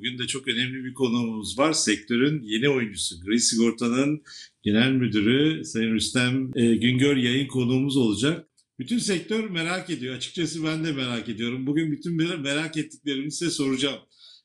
Bugün 0.00 0.18
de 0.18 0.26
çok 0.26 0.48
önemli 0.48 0.84
bir 0.84 0.94
konuğumuz 0.94 1.58
var. 1.58 1.72
Sektörün 1.72 2.42
yeni 2.42 2.68
oyuncusu. 2.68 3.20
Gri 3.20 3.40
Sigorta'nın 3.40 4.22
genel 4.62 4.92
müdürü 4.92 5.64
Sayın 5.64 5.94
Rüstem 5.94 6.50
e, 6.54 6.74
Güngör 6.74 7.16
yayın 7.16 7.46
konuğumuz 7.46 7.96
olacak. 7.96 8.46
Bütün 8.78 8.98
sektör 8.98 9.50
merak 9.50 9.90
ediyor. 9.90 10.16
Açıkçası 10.16 10.64
ben 10.64 10.84
de 10.84 10.92
merak 10.92 11.28
ediyorum. 11.28 11.66
Bugün 11.66 11.92
bütün 11.92 12.40
merak 12.42 12.76
ettiklerimi 12.76 13.32
size 13.32 13.50
soracağım. 13.50 13.98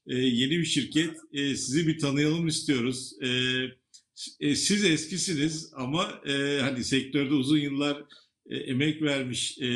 E, 0.08 0.16
yeni 0.16 0.60
bir 0.60 0.66
şirket. 0.66 1.18
E, 1.34 1.56
sizi 1.56 1.88
bir 1.88 2.00
tanıyalım 2.00 2.48
istiyoruz. 2.48 3.14
E, 3.22 3.30
e, 4.40 4.56
siz 4.56 4.86
eskisiniz 4.86 5.72
ama 5.76 6.22
e, 6.28 6.60
hani 6.62 6.84
sektörde 6.84 7.34
uzun 7.34 7.58
yıllar 7.58 8.04
e, 8.50 8.56
emek 8.56 9.02
vermiş 9.02 9.58
e, 9.58 9.70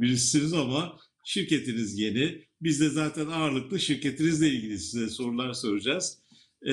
birisiniz 0.00 0.52
ama 0.52 0.98
şirketiniz 1.26 1.98
yeni. 1.98 2.42
Biz 2.60 2.80
de 2.80 2.88
zaten 2.88 3.26
ağırlıklı 3.26 3.80
şirketinizle 3.80 4.48
ilgili 4.48 4.78
size 4.78 5.08
sorular 5.08 5.52
soracağız. 5.52 6.18
Ee, 6.62 6.72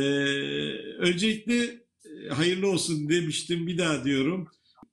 öncelikle 0.99 1.63
e, 2.05 2.29
hayırlı 2.29 2.67
olsun 2.67 3.09
demiştim 3.09 3.67
bir 3.67 3.77
daha 3.77 4.03
diyorum. 4.05 4.47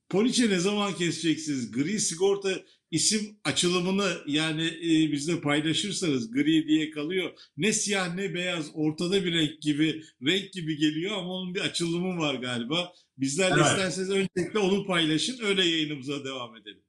Poliçe 0.08 0.50
ne 0.50 0.58
zaman 0.58 0.94
keseceksiniz? 0.94 1.70
Gri 1.70 2.00
sigorta 2.00 2.62
isim 2.90 3.36
açılımını 3.44 4.12
yani 4.26 4.66
e, 4.66 5.12
bizle 5.12 5.40
paylaşırsanız 5.40 6.30
gri 6.30 6.68
diye 6.68 6.90
kalıyor. 6.90 7.30
Ne 7.56 7.72
siyah 7.72 8.14
ne 8.14 8.34
beyaz 8.34 8.70
ortada 8.74 9.24
bir 9.24 9.32
renk 9.32 9.62
gibi 9.62 10.02
renk 10.26 10.52
gibi 10.52 10.76
geliyor 10.76 11.16
ama 11.18 11.32
onun 11.32 11.54
bir 11.54 11.60
açılımı 11.60 12.18
var 12.18 12.34
galiba. 12.34 12.92
Bizlerle 13.18 13.54
evet. 13.54 13.66
isterseniz 13.66 14.10
öncelikle 14.10 14.58
onu 14.58 14.86
paylaşın 14.86 15.44
öyle 15.44 15.64
yayınımıza 15.64 16.24
devam 16.24 16.56
edelim. 16.56 16.82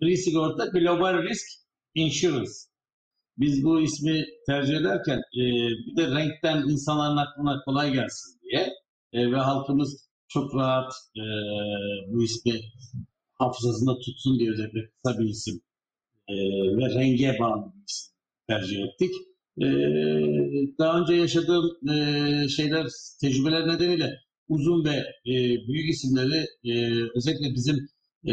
Gri 0.00 0.16
sigorta 0.16 0.66
global 0.66 1.22
risk 1.22 1.67
insurance. 1.98 2.52
Biz 3.38 3.64
bu 3.64 3.80
ismi 3.80 4.24
tercih 4.46 4.76
ederken 4.76 5.18
e, 5.18 5.42
bir 5.86 5.96
de 5.96 6.10
renkten 6.10 6.68
insanların 6.68 7.16
aklına 7.16 7.62
kolay 7.64 7.92
gelsin 7.92 8.40
diye 8.42 8.72
e, 9.12 9.32
ve 9.32 9.36
halkımız 9.36 10.08
çok 10.28 10.54
rahat 10.54 10.92
e, 11.16 11.24
bu 12.08 12.24
ismi 12.24 12.60
hafızasında 13.34 13.98
tutsun 13.98 14.38
diye 14.38 14.50
özellikle 14.50 14.90
kısa 14.90 15.18
bir 15.18 15.24
isim 15.24 15.60
e, 16.28 16.34
ve 16.76 16.94
renge 16.94 17.36
bağlı 17.40 17.72
bir 17.74 17.84
isim 17.88 18.14
tercih 18.48 18.84
ettik. 18.84 19.10
E, 19.60 19.66
daha 20.78 21.00
önce 21.00 21.14
yaşadığım 21.14 21.90
e, 21.90 22.48
şeyler, 22.48 22.86
tecrübeler 23.20 23.68
nedeniyle 23.68 24.20
uzun 24.48 24.84
ve 24.84 24.96
e, 25.26 25.34
büyük 25.68 25.90
isimleri 25.90 26.46
e, 26.64 27.02
özellikle 27.14 27.54
bizim 27.54 27.88
e, 28.24 28.32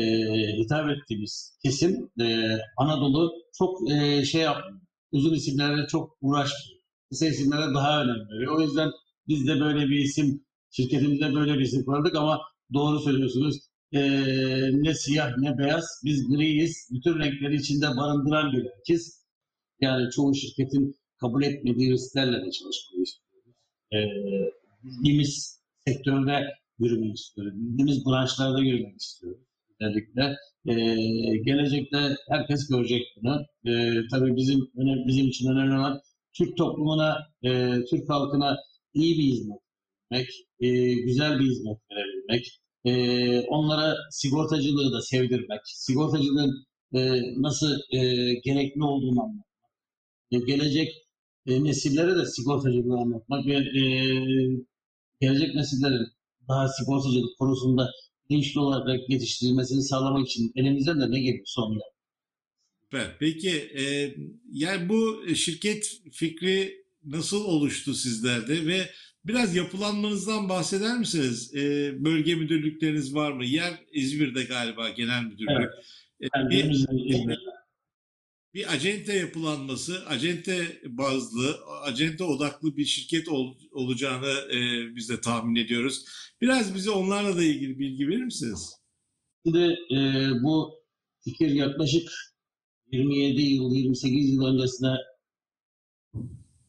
hitap 0.58 0.90
ettiğimiz 0.90 1.58
kesim 1.64 2.10
e, 2.22 2.58
Anadolu 2.78 3.32
çok 3.58 3.92
e, 3.92 4.26
şey 4.26 4.42
yapmıyor 4.42 4.86
uzun 5.16 5.34
isimlerle 5.34 5.88
çok 5.88 6.18
uğraşmıyor. 6.22 6.82
Kısa 7.10 7.26
isimlere 7.26 7.74
daha 7.74 8.04
önem 8.04 8.30
veriyor. 8.30 8.58
O 8.58 8.62
yüzden 8.62 8.92
biz 9.28 9.48
de 9.48 9.60
böyle 9.60 9.90
bir 9.90 10.00
isim, 10.00 10.46
şirketimizde 10.72 11.34
böyle 11.34 11.54
bir 11.54 11.60
isim 11.60 11.86
koyduk 11.86 12.16
ama 12.16 12.42
doğru 12.74 13.00
söylüyorsunuz. 13.00 13.60
Ee, 13.94 14.02
ne 14.74 14.94
siyah 14.94 15.38
ne 15.38 15.58
beyaz. 15.58 15.86
Biz 16.06 16.28
griyiz. 16.28 16.90
Bütün 16.92 17.20
renkleri 17.20 17.56
içinde 17.56 17.88
barındıran 17.88 18.52
bir 18.54 18.66
renkiz. 18.66 19.26
Yani 19.82 20.12
çoğu 20.12 20.36
şirketin 20.36 20.96
kabul 21.20 21.44
etmediği 21.44 21.92
risklerle 21.92 22.46
de 22.46 22.52
çalışmayı 22.52 23.04
istiyoruz. 23.04 23.56
Ee, 23.94 23.98
bildiğimiz 24.84 25.62
sektörde 25.88 26.48
yürümek 26.80 27.16
istiyoruz. 27.16 27.54
Bildiğimiz 27.56 28.06
branşlarda 28.06 28.62
yürümek 28.62 29.02
istiyoruz. 29.02 29.42
Özellikle 29.82 30.36
e, 30.66 30.74
gelecekte 31.38 32.16
herkes 32.30 32.68
görecek 32.70 33.02
bunu. 33.22 33.46
E, 33.66 34.02
tabii 34.12 34.36
bizim 34.36 34.60
bizim 35.08 35.28
için 35.28 35.52
önemli 35.52 35.80
olan 35.80 36.02
Türk 36.34 36.58
toplumuna, 36.58 37.18
e, 37.44 37.50
Türk 37.90 38.10
halkına 38.10 38.58
iyi 38.94 39.18
bir 39.18 39.24
hizmet 39.24 39.60
vermek, 40.12 40.30
e, 40.60 40.94
güzel 40.94 41.40
bir 41.40 41.46
hizmet 41.46 41.78
verebilmek, 41.92 42.60
e, 42.86 43.42
onlara 43.48 43.96
sigortacılığı 44.12 44.94
da 44.94 45.02
sevdirmek, 45.02 45.62
sigortacılığın 45.66 46.66
e, 46.96 47.22
nasıl 47.42 47.72
e, 47.92 48.00
gerekli 48.46 48.84
olduğunu 48.84 49.22
anlatmak, 49.24 49.46
e, 50.32 50.38
gelecek 50.40 50.90
e, 51.48 51.64
nesillere 51.64 52.16
de 52.16 52.26
sigortacılığı 52.26 52.98
anlatmak 52.98 53.46
ve 53.46 53.54
e, 53.54 53.84
gelecek 55.22 55.56
nesillerin 55.56 56.08
daha 56.48 56.68
sigortacılık 56.68 57.38
konusunda 57.40 57.92
bilinçli 58.30 58.60
olarak 58.60 59.10
yetiştirilmesini 59.10 59.84
sağlamak 59.84 60.28
için 60.28 60.52
elimizden 60.56 61.02
de 61.02 61.12
ne 61.12 61.20
geliyorsa 61.20 61.62
onu 61.62 61.80
Süper. 62.84 63.18
Peki 63.20 63.50
e, 63.50 64.16
yani 64.52 64.90
bu 64.90 65.28
şirket 65.36 66.02
fikri 66.12 66.86
nasıl 67.06 67.46
oluştu 67.46 67.94
sizlerde 67.94 68.66
ve 68.66 68.90
biraz 69.26 69.56
yapılanmanızdan 69.56 70.50
bahseder 70.50 70.98
misiniz? 70.98 71.56
E, 71.56 71.94
bölge 72.06 72.36
müdürlükleriniz 72.36 73.16
var 73.16 73.32
mı? 73.32 73.46
Yer 73.46 73.74
İzmir'de 73.92 74.44
galiba 74.44 74.90
genel 74.90 75.24
müdürlük. 75.24 75.50
Evet. 75.50 76.30
Yani 76.36 76.50
bir, 76.50 76.64
İzmir'de 77.16 77.55
bir 78.56 78.74
acente 78.74 79.14
yapılanması, 79.14 80.06
acente 80.08 80.82
bazlı, 80.86 81.56
acente 81.84 82.24
odaklı 82.24 82.78
bir 82.78 82.86
şirket 82.86 83.30
ol, 83.30 83.56
olacağını 83.72 84.54
e, 84.56 84.60
biz 84.96 85.10
de 85.10 85.22
tahmin 85.22 85.56
ediyoruz. 85.56 86.06
Biraz 86.42 86.76
bize 86.76 86.92
onlarla 86.92 87.38
da 87.38 87.44
ilgili 87.44 87.80
bilgi 87.80 88.08
verir 88.08 88.24
misiniz? 88.24 88.76
Şimdi 89.46 89.78
e, 89.92 89.98
bu 90.44 90.74
fikir 91.24 91.50
yaklaşık 91.50 92.10
27 92.92 93.42
yıl, 93.42 93.72
28 93.72 94.34
yıl 94.34 94.46
öncesine 94.46 94.96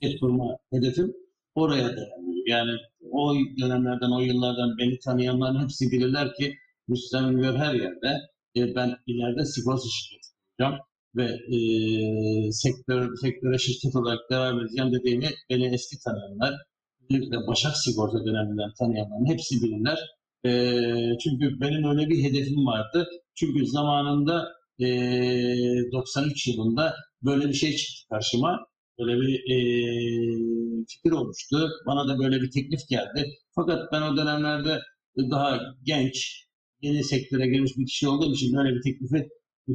et 0.00 0.20
kurma 0.20 0.58
hedefim 0.72 1.14
oraya 1.54 1.96
dayanıyor. 1.96 2.46
Yani 2.46 2.72
o 3.10 3.34
dönemlerden, 3.60 4.10
o 4.10 4.20
yıllardan 4.20 4.78
beni 4.78 4.98
tanıyanların 4.98 5.62
hepsi 5.62 5.92
bilirler 5.92 6.34
ki 6.34 6.58
Rüstem 6.90 7.42
her 7.42 7.74
yerde 7.74 8.20
e, 8.56 8.74
ben 8.74 8.96
ileride 9.06 9.44
sigorta 9.44 9.88
şirketi 9.88 10.28
kuracağım 10.58 10.80
ve 11.16 11.24
e, 11.56 11.58
sektör, 12.52 13.16
sektöre 13.16 13.58
şirket 13.58 13.96
olarak 13.96 14.20
devam 14.30 14.60
edeceğim 14.60 14.92
dediğimi 14.92 15.30
beni 15.50 15.74
eski 15.74 15.96
tanıyanlar, 16.04 16.54
özellikle 17.10 17.46
Başak 17.46 17.76
Sigorta 17.76 18.24
döneminden 18.26 18.70
tanıyanların 18.78 19.32
hepsi 19.32 19.62
bilirler. 19.62 19.98
E, 20.44 20.50
çünkü 21.24 21.60
benim 21.60 21.84
öyle 21.84 22.08
bir 22.10 22.22
hedefim 22.22 22.66
vardı. 22.66 23.08
Çünkü 23.34 23.66
zamanında 23.66 24.48
e, 24.80 24.86
93 25.92 26.46
yılında 26.46 26.94
böyle 27.22 27.48
bir 27.48 27.54
şey 27.54 27.76
çıktı 27.76 28.08
karşıma. 28.10 28.66
Böyle 28.98 29.20
bir 29.20 29.34
e, 29.34 29.56
fikir 30.88 31.10
oluştu. 31.10 31.68
Bana 31.86 32.08
da 32.08 32.18
böyle 32.18 32.42
bir 32.42 32.50
teklif 32.50 32.88
geldi. 32.90 33.24
Fakat 33.54 33.92
ben 33.92 34.02
o 34.02 34.16
dönemlerde 34.16 34.80
daha 35.30 35.60
genç, 35.82 36.46
yeni 36.82 37.04
sektöre 37.04 37.46
girmiş 37.46 37.72
bir 37.78 37.86
kişi 37.86 38.08
olduğum 38.08 38.32
için 38.32 38.56
böyle 38.56 38.74
bir 38.76 38.82
teklifi 38.82 39.28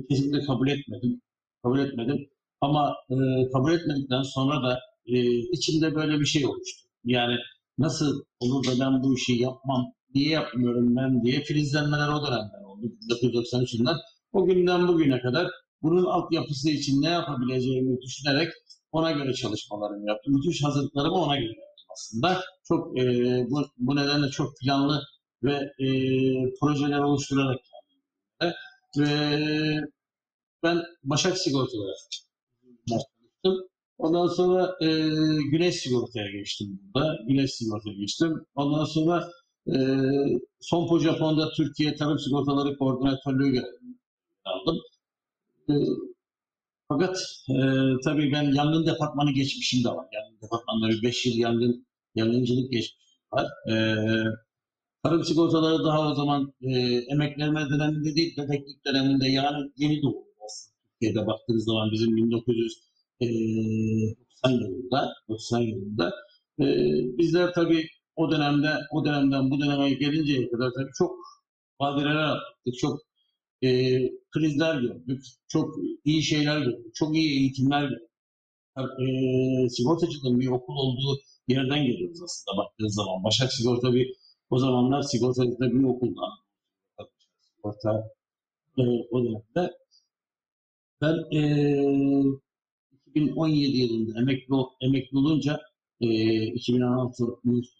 kesinlikle 0.09 0.45
kabul 0.45 0.67
etmedim 0.67 1.21
kabul 1.63 1.79
etmedim. 1.79 2.29
Ama 2.61 2.95
e, 3.09 3.15
kabul 3.53 3.71
etmedikten 3.73 4.21
sonra 4.21 4.63
da 4.63 4.79
e, 5.05 5.17
içimde 5.29 5.95
böyle 5.95 6.19
bir 6.19 6.25
şey 6.25 6.45
oluştu. 6.45 6.87
Yani 7.05 7.35
nasıl 7.77 8.23
olur 8.39 8.67
da 8.67 8.71
ben 8.79 9.03
bu 9.03 9.15
işi 9.15 9.33
yapmam, 9.33 9.85
niye 10.15 10.29
yapmıyorum 10.29 10.95
ben 10.95 11.23
diye 11.23 11.41
filizlenmeler 11.41 12.07
o 12.07 12.27
dönemden 12.27 12.63
oldu. 12.63 12.81
1993 13.01 13.73
yılından. 13.73 13.97
O 14.33 14.45
günden 14.45 14.87
bugüne 14.87 15.21
kadar 15.21 15.47
bunun 15.81 16.05
altyapısı 16.05 16.69
için 16.69 17.01
ne 17.01 17.09
yapabileceğimi 17.09 18.01
düşünerek 18.01 18.51
ona 18.91 19.11
göre 19.11 19.33
çalışmalarımı 19.33 20.07
yaptım. 20.07 20.33
Bütün 20.35 20.65
hazırlıklarımı 20.65 21.15
ona 21.15 21.35
göre 21.35 21.47
yaptım 21.47 21.87
aslında. 21.93 22.41
Çok 22.67 22.99
e, 22.99 23.03
bu, 23.49 23.61
bu 23.77 23.95
nedenle 23.95 24.29
çok 24.29 24.53
planlı 24.59 25.01
ve 25.43 25.53
e, 25.53 25.87
projeler 26.61 26.99
oluşturarak 26.99 27.57
yaptım. 27.57 28.57
Ve 28.97 29.91
ben 30.63 30.83
Başak 31.03 31.37
Sigorta'da 31.37 31.83
başlamıştım. 32.91 33.69
Ondan 33.97 34.27
sonra 34.27 34.75
e, 34.81 34.87
Güneş 35.51 35.75
Sigorta'ya 35.75 36.31
geçtim 36.31 36.79
burada. 36.83 37.17
Güneş 37.27 37.51
Sigorta'ya 37.53 37.95
geçtim. 37.95 38.45
Ondan 38.55 38.85
sonra 38.85 39.29
e, 39.67 39.75
Sompo 40.61 40.99
Japon'da 40.99 41.51
Türkiye 41.51 41.95
Tarım 41.95 42.19
Sigortaları 42.19 42.77
Koordinatörlüğü 42.77 43.51
görevini 43.51 43.97
aldım. 44.45 44.77
E, 45.69 45.73
fakat 46.87 47.17
e, 47.49 47.55
tabii 48.03 48.31
ben 48.31 48.43
yangın 48.43 48.85
departmanı 48.85 49.31
geçmişim 49.31 49.83
de 49.83 49.89
var. 49.89 50.05
Yangın 50.13 50.41
departmanları 50.41 51.03
5 51.03 51.25
yıl 51.25 51.35
yangın 51.35 51.85
yangıncılık 52.15 52.71
geçmişim 52.71 52.97
var. 53.31 53.47
E, 53.71 53.95
tarım 55.03 55.23
sigortaları 55.23 55.83
daha 55.83 56.11
o 56.11 56.15
zaman 56.15 56.53
e, 56.61 56.71
emeklenme 57.13 57.69
döneminde 57.69 58.15
değil, 58.15 58.37
bebeklik 58.37 58.85
döneminde 58.85 59.27
yani 59.27 59.71
yeni 59.77 60.01
doğum 60.01 60.30
Türkiye'de 61.01 61.27
baktığınız 61.27 61.65
zaman 61.65 61.91
bizim 61.91 62.17
1990 62.17 64.51
yılında 64.51 65.13
90 65.29 65.59
yılında 65.59 66.11
e, 66.59 66.65
bizler 67.17 67.53
tabii 67.53 67.87
o 68.15 68.31
dönemde 68.31 68.69
o 68.91 69.05
dönemden 69.05 69.51
bu 69.51 69.61
döneme 69.61 69.93
gelinceye 69.93 70.49
kadar 70.49 70.71
tabii 70.75 70.91
çok 70.97 71.15
badireler 71.79 72.27
attık, 72.27 72.77
çok 72.79 72.99
e, 73.63 73.69
krizler 74.31 74.81
gördük, 74.81 75.23
çok 75.47 75.75
iyi 76.05 76.23
şeyler 76.23 76.61
gördük, 76.61 76.95
çok 76.95 77.15
iyi 77.15 77.39
eğitimler 77.39 77.81
gördük. 77.81 78.09
e, 78.77 79.69
sigortacılığın 79.69 80.39
bir 80.39 80.47
okul 80.47 80.75
olduğu 80.75 81.19
yerden 81.47 81.85
geliyoruz 81.85 82.21
aslında 82.23 82.57
baktığınız 82.57 82.95
zaman. 82.95 83.23
Başak 83.23 83.53
Sigorta 83.53 83.93
bir 83.93 84.15
o 84.49 84.57
zamanlar 84.59 85.01
sigortacılıkta 85.01 85.71
bir 85.71 85.83
okuldan 85.83 86.29
sigorta 87.41 88.09
e, 88.77 88.81
o 89.11 89.23
dönemde 89.23 89.71
ben 91.01 91.37
e, 91.37 91.41
2017 93.07 93.77
yılında 93.77 94.19
emekli, 94.19 94.55
emekli 94.81 95.17
olunca 95.17 95.59
e, 96.01 96.07
2016 96.45 97.23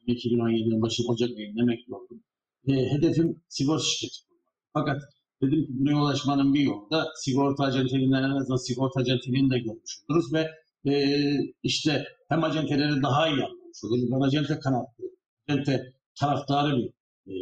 2017'nin 0.08 0.82
başı 0.82 1.04
Ocak 1.08 1.30
ayında 1.38 1.62
emekli 1.62 1.96
oldum. 1.96 2.24
E, 2.68 2.74
hedefim 2.74 3.42
sigorta 3.48 3.84
şirketi 3.84 4.28
kurmak. 4.28 4.54
Fakat 4.74 5.02
dedim 5.42 5.66
ki 5.66 5.70
buraya 5.70 6.02
ulaşmanın 6.02 6.54
bir 6.54 6.62
yolu 6.62 6.92
da 6.92 7.08
sigorta 7.16 7.64
acenteliğinden 7.64 8.24
en 8.24 8.30
azından 8.30 8.68
sigorta 8.68 9.00
acenteliğini 9.00 9.52
de 9.52 9.60
görmüş 9.60 10.00
oluruz 10.10 10.34
ve 10.34 10.48
e, 10.92 10.94
işte 11.64 12.06
hem 12.30 12.44
acenteleri 12.44 13.04
daha 13.04 13.28
iyi 13.28 13.44
anlamış 13.44 13.84
oluruz. 13.84 14.12
Ben 14.12 14.20
acente 14.28 14.60
kanatlı, 14.60 15.04
acente 15.48 15.94
taraftarı 16.20 16.78
bir 16.78 16.88
e, 17.28 17.36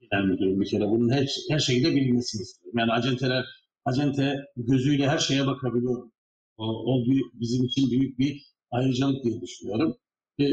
genel 0.00 0.24
müdürüm 0.24 0.60
bir 0.60 0.66
kere. 0.66 0.88
Bunun 0.88 1.10
her, 1.10 1.26
her 1.50 1.58
şeyi 1.58 1.84
de 1.84 1.96
bilmesini 1.96 2.42
istiyorum. 2.42 2.78
Yani 2.78 2.92
acenteler, 2.92 3.44
acente 3.88 4.36
gözüyle 4.56 5.08
her 5.08 5.18
şeye 5.18 5.46
bakabiliyorum. 5.46 6.12
O, 6.56 6.64
o 6.66 7.04
bizim 7.34 7.64
için 7.66 7.90
büyük 7.90 8.18
bir 8.18 8.46
ayrıcalık 8.70 9.24
diye 9.24 9.40
düşünüyorum. 9.40 9.96
Ee, 10.40 10.44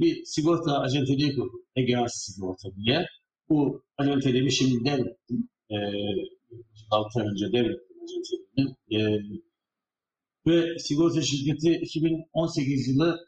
bir 0.00 0.24
sigorta 0.24 0.80
acenteliği 0.80 1.34
kurduk. 1.36 1.60
Egeas 1.76 2.12
Sigorta 2.14 2.68
diye. 2.76 3.06
Bu 3.48 3.82
acenteliğimi 3.98 4.52
şimdi 4.52 4.84
devrettim. 4.84 5.48
Ee, 5.70 5.76
6 6.90 7.20
ay 7.20 7.26
önce 7.26 7.52
devrettim 7.52 7.96
acenteliğimi. 8.04 8.76
Ee, 8.92 9.40
ve 10.46 10.78
sigorta 10.78 11.22
şirketi 11.22 11.72
2018 11.72 12.88
yılı 12.88 13.18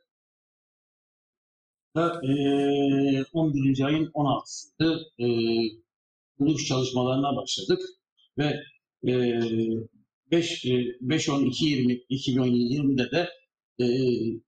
da 1.96 2.20
eee 2.22 3.24
11. 3.32 3.86
ayın 3.86 4.10
16'sıydı. 4.14 5.12
Eee 5.19 5.70
kuruluş 6.38 6.66
çalışmalarına 6.69 7.36
başladık 7.36 7.80
ve 8.38 8.62
eee 9.02 9.88
5 10.31 10.64
eee, 10.64 10.84
5 11.00 11.28
10 11.28 11.50
20 11.62 11.94
2020'de 12.08 13.10
de 13.12 13.28
eee 13.78 14.40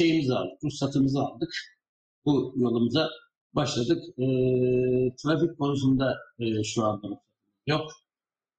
şeyimizi 0.00 0.34
aldık, 0.34 0.64
ruhsatımızı 0.64 1.20
aldık. 1.20 1.50
Bu 2.26 2.54
yolumuza 2.56 3.10
başladık. 3.54 4.04
Eee, 4.18 5.14
trafik 5.24 5.58
konusunda 5.58 6.16
eee, 6.38 6.62
şu 6.64 6.84
anda 6.84 7.08
yok. 7.66 7.90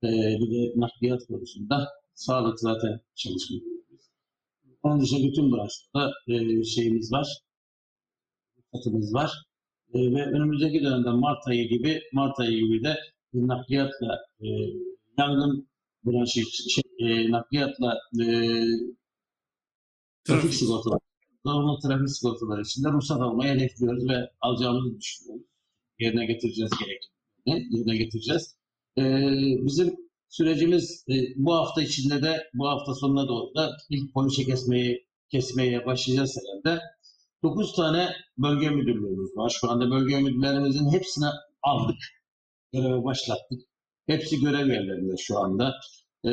Eee, 0.03 0.37
bir 0.41 0.51
de 0.51 0.73
nakliyat 0.81 1.27
konusunda 1.27 1.87
sağlık 2.15 2.59
zaten 2.59 2.99
çalışmıyoruz. 3.15 3.73
Onun 4.83 5.01
dışında 5.01 5.27
bütün 5.27 5.51
branşlarda 5.53 6.13
eee, 6.27 6.63
şeyimiz 6.63 7.11
var, 7.13 7.27
ruhsatımız 8.73 9.13
var. 9.13 9.31
E, 9.93 9.99
ve 9.99 10.25
önümüzdeki 10.25 10.83
dönemde 10.83 11.09
Mart 11.09 11.47
ayı 11.47 11.69
gibi 11.69 12.01
Mart 12.13 12.39
ayı 12.39 12.57
gibi 12.59 12.83
de 12.83 12.97
nakliyatla 13.33 14.19
e, 14.41 14.47
yangın 15.19 15.69
branşı 16.05 16.39
için- 16.39 16.69
şey, 16.69 16.83
e, 16.99 17.31
nakliyatla 17.31 17.97
e, 18.21 18.25
trafik 20.23 20.53
sigortaları 20.53 20.99
normal 21.45 21.79
trafik 21.79 22.09
sigortaları 22.09 22.61
için 22.61 22.83
de 22.83 22.89
ruhsat 22.91 23.21
almayı 23.21 23.53
hedefliyoruz 23.53 24.09
ve 24.09 24.31
alacağımızı 24.41 24.99
düşünüyoruz. 24.99 25.45
Yerine 25.99 26.25
getireceğiz 26.25 26.71
gerektiğini, 26.79 27.77
yerine 27.77 27.97
getireceğiz. 27.97 28.55
E, 28.97 29.03
bizim 29.65 29.95
sürecimiz 30.29 31.05
e, 31.09 31.13
bu 31.35 31.55
hafta 31.55 31.81
içinde 31.81 32.23
de 32.23 32.49
bu 32.53 32.67
hafta 32.67 32.95
sonuna 32.95 33.27
doğru 33.27 33.55
da 33.55 33.77
ilk 33.89 34.13
poliçe 34.13 34.43
kesmeyi 34.45 35.07
kesmeye 35.31 35.85
başlayacağız 35.85 36.37
herhalde. 36.37 36.81
9 37.43 37.75
tane 37.75 38.09
bölge 38.37 38.69
müdürlüğümüz 38.69 39.37
var. 39.37 39.49
Şu 39.61 39.69
anda 39.71 39.91
bölge 39.91 40.19
müdürlerimizin 40.19 40.91
hepsini 40.91 41.25
aldık. 41.63 41.97
Göreve 42.73 43.03
başlattık. 43.03 43.68
Hepsi 44.09 44.39
görev 44.39 44.67
yerlerinde 44.67 45.17
şu 45.17 45.37
anda. 45.39 45.75
Ee, 46.25 46.29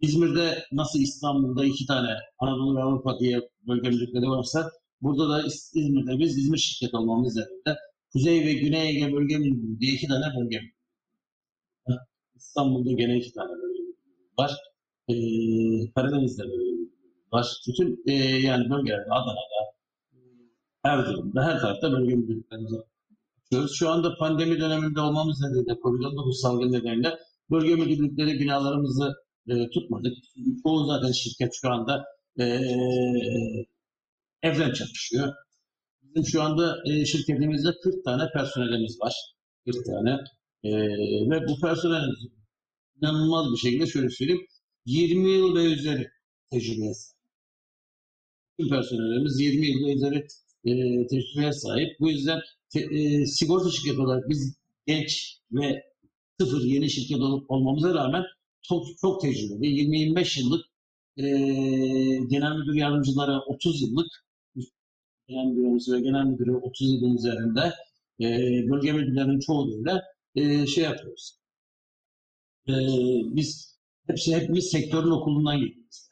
İzmir'de 0.00 0.64
nasıl 0.72 1.00
İstanbul'da 1.00 1.64
iki 1.64 1.86
tane 1.86 2.08
Anadolu 2.38 2.76
ve 2.76 2.82
Avrupa 2.82 3.18
diye 3.18 3.40
bölge 3.68 3.90
varsa 4.28 4.70
burada 5.00 5.28
da 5.28 5.42
İz- 5.42 5.72
İzmir'de 5.74 6.18
biz 6.18 6.38
İzmir 6.38 6.58
şirketi 6.58 6.96
olmamız 6.96 7.36
nedeniyle 7.36 7.76
Kuzey 8.12 8.46
ve 8.46 8.52
Güney 8.52 8.88
Ege 8.88 9.12
bölge 9.12 9.38
müdürlüğü 9.38 9.80
diye 9.80 9.92
iki 9.92 10.08
tane 10.08 10.24
bölge 10.40 10.56
var. 11.88 11.98
İstanbul'da 12.36 12.92
gene 12.92 13.18
iki 13.18 13.32
tane 13.32 13.50
bölge 13.52 13.82
var. 14.38 14.52
Ee, 15.08 15.14
Karadeniz'de 15.94 16.42
var. 17.32 17.46
Bütün 17.68 18.02
e, 18.06 18.12
yani 18.48 18.70
bölgelerde 18.70 19.10
Adana'da, 19.10 19.72
Erzurum'da 20.84 21.44
her 21.44 21.60
tarafta 21.60 21.92
bölge 21.92 22.14
müdürlüklerimizi 22.14 22.76
açıyoruz. 23.52 23.76
Şu 23.78 23.90
anda 23.90 24.14
pandemi 24.18 24.60
döneminde 24.60 25.00
olmamız 25.00 25.40
nedeniyle 25.40 25.72
COVID-19 25.72 26.32
salgın 26.42 26.72
nedeniyle 26.72 27.18
bölge 27.50 27.74
müdürlükleri 27.74 28.40
binalarımızı 28.40 29.12
e, 29.48 29.70
tutmadık. 29.70 30.12
Çoğu 30.62 30.86
zaten 30.86 31.12
şirket 31.12 31.52
şu 31.60 31.70
anda 31.70 32.04
e, 32.40 32.44
evden 34.42 34.72
çalışıyor. 34.72 35.32
Bizim 36.02 36.24
şu 36.24 36.42
anda 36.42 36.76
e, 36.86 37.04
şirketimizde 37.04 37.70
40 37.82 38.04
tane 38.04 38.30
personelimiz 38.32 39.00
var. 39.00 39.14
40 39.66 39.86
tane. 39.86 40.10
E, 40.64 40.70
ve 41.30 41.48
bu 41.48 41.60
personel 41.60 42.04
inanılmaz 43.02 43.52
bir 43.52 43.58
şekilde 43.58 43.86
şöyle 43.86 44.10
söyleyeyim 44.10 44.46
20 44.86 45.30
yıl 45.30 45.56
ve 45.56 45.64
üzeri 45.64 46.08
tecrübeye. 46.50 46.92
Tüm 48.58 48.68
personelimiz 48.68 49.40
20 49.40 49.66
yıl 49.66 49.86
ve 49.86 49.92
üzeri 49.94 50.26
e, 50.64 50.72
tecrübeye 51.06 51.52
sahip. 51.52 52.00
Bu 52.00 52.10
yüzden 52.10 52.40
te- 52.70 52.98
e, 52.98 53.26
sigorta 53.26 53.70
şirketi 53.70 54.00
olarak 54.00 54.28
biz 54.28 54.56
genç 54.86 55.38
ve 55.52 55.84
sıfır 56.40 56.62
yeni 56.62 56.90
şirket 56.90 57.18
olup 57.18 57.50
olmamıza 57.50 57.94
rağmen 57.94 58.24
çok, 58.62 58.86
çok 59.00 59.22
tecrübeli. 59.22 59.66
20-25 59.66 60.40
yıllık 60.40 60.66
e, 61.16 61.24
genel 62.28 62.56
müdür 62.56 62.74
yardımcıları 62.74 63.40
30 63.40 63.82
yıllık 63.82 64.06
genel 65.28 65.44
müdürümüz 65.44 65.92
ve 65.92 66.00
genel 66.00 66.24
müdürü 66.24 66.56
30 66.56 66.92
yılın 66.92 67.16
üzerinde 67.16 67.74
e, 68.20 68.26
bölge 68.70 68.92
müdürlerinin 68.92 69.40
çoğuyla 69.40 70.02
e, 70.34 70.66
şey 70.66 70.84
yapıyoruz. 70.84 71.38
E, 72.68 72.72
biz 73.36 73.78
hepsi 74.06 74.36
hepimiz 74.36 74.70
sektörün 74.70 75.10
okulundan 75.10 75.60
geliyoruz. 75.60 76.08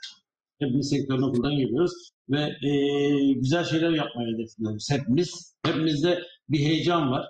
Hepimiz 0.58 0.88
sektörün 0.88 1.23
okulundan 1.23 1.57
geliyoruz 1.57 2.11
ve 2.30 2.68
e, 2.68 3.32
güzel 3.32 3.64
şeyler 3.64 3.90
yapmayı 3.90 4.34
hedefliyoruz. 4.34 4.90
Hepimiz, 4.90 5.54
hepimizde 5.66 6.22
bir 6.49 6.58
heyecan 6.58 7.10
var. 7.10 7.26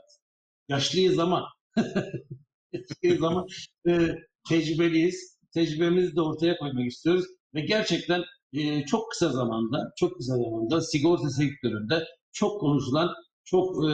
Yaşlıyız 0.69 1.19
ama 1.19 1.49
yaşlıyız 2.73 3.23
ama 3.23 3.47
e, 3.88 4.09
tecrübeliyiz. 4.49 5.40
Tecrübemizi 5.54 6.16
de 6.16 6.21
ortaya 6.21 6.59
koymak 6.59 6.87
istiyoruz 6.87 7.25
ve 7.54 7.61
gerçekten 7.61 8.23
e, 8.52 8.85
çok 8.87 9.11
kısa 9.11 9.28
zamanda, 9.28 9.92
çok 9.97 10.16
kısa 10.16 10.37
zamanda 10.37 10.80
sigorta 10.80 11.30
sektöründe 11.30 12.04
çok 12.33 12.61
konuşulan, 12.61 13.11
çok 13.45 13.90
e, 13.90 13.92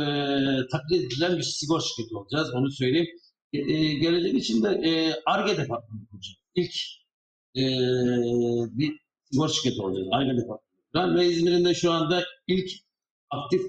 taklit 0.73 1.05
edilen 1.05 1.37
bir 1.37 1.43
sigorta 1.43 1.85
şirketi 1.87 2.17
olacağız. 2.17 2.55
Onu 2.55 2.71
söyleyeyim. 2.71 3.09
E, 3.53 3.59
e, 3.59 3.95
gelecek 3.95 4.35
için 4.35 4.63
de 4.63 4.69
e, 4.69 5.13
ARGE 5.27 5.57
departmanı 5.57 6.07
kuracağız. 6.11 6.39
İlk 6.55 6.75
e, 7.57 7.63
bir 8.79 8.93
sigorta 9.33 9.53
şirketi 9.55 9.83
olacağız. 9.83 10.09
ARGE 10.13 10.37
departmanı. 10.37 10.66
Ve 11.05 11.27
İzmir'in 11.29 11.65
de 11.65 11.75
şu 11.75 11.93
anda 11.93 12.25
ilk 12.47 12.71
aktif 13.31 13.63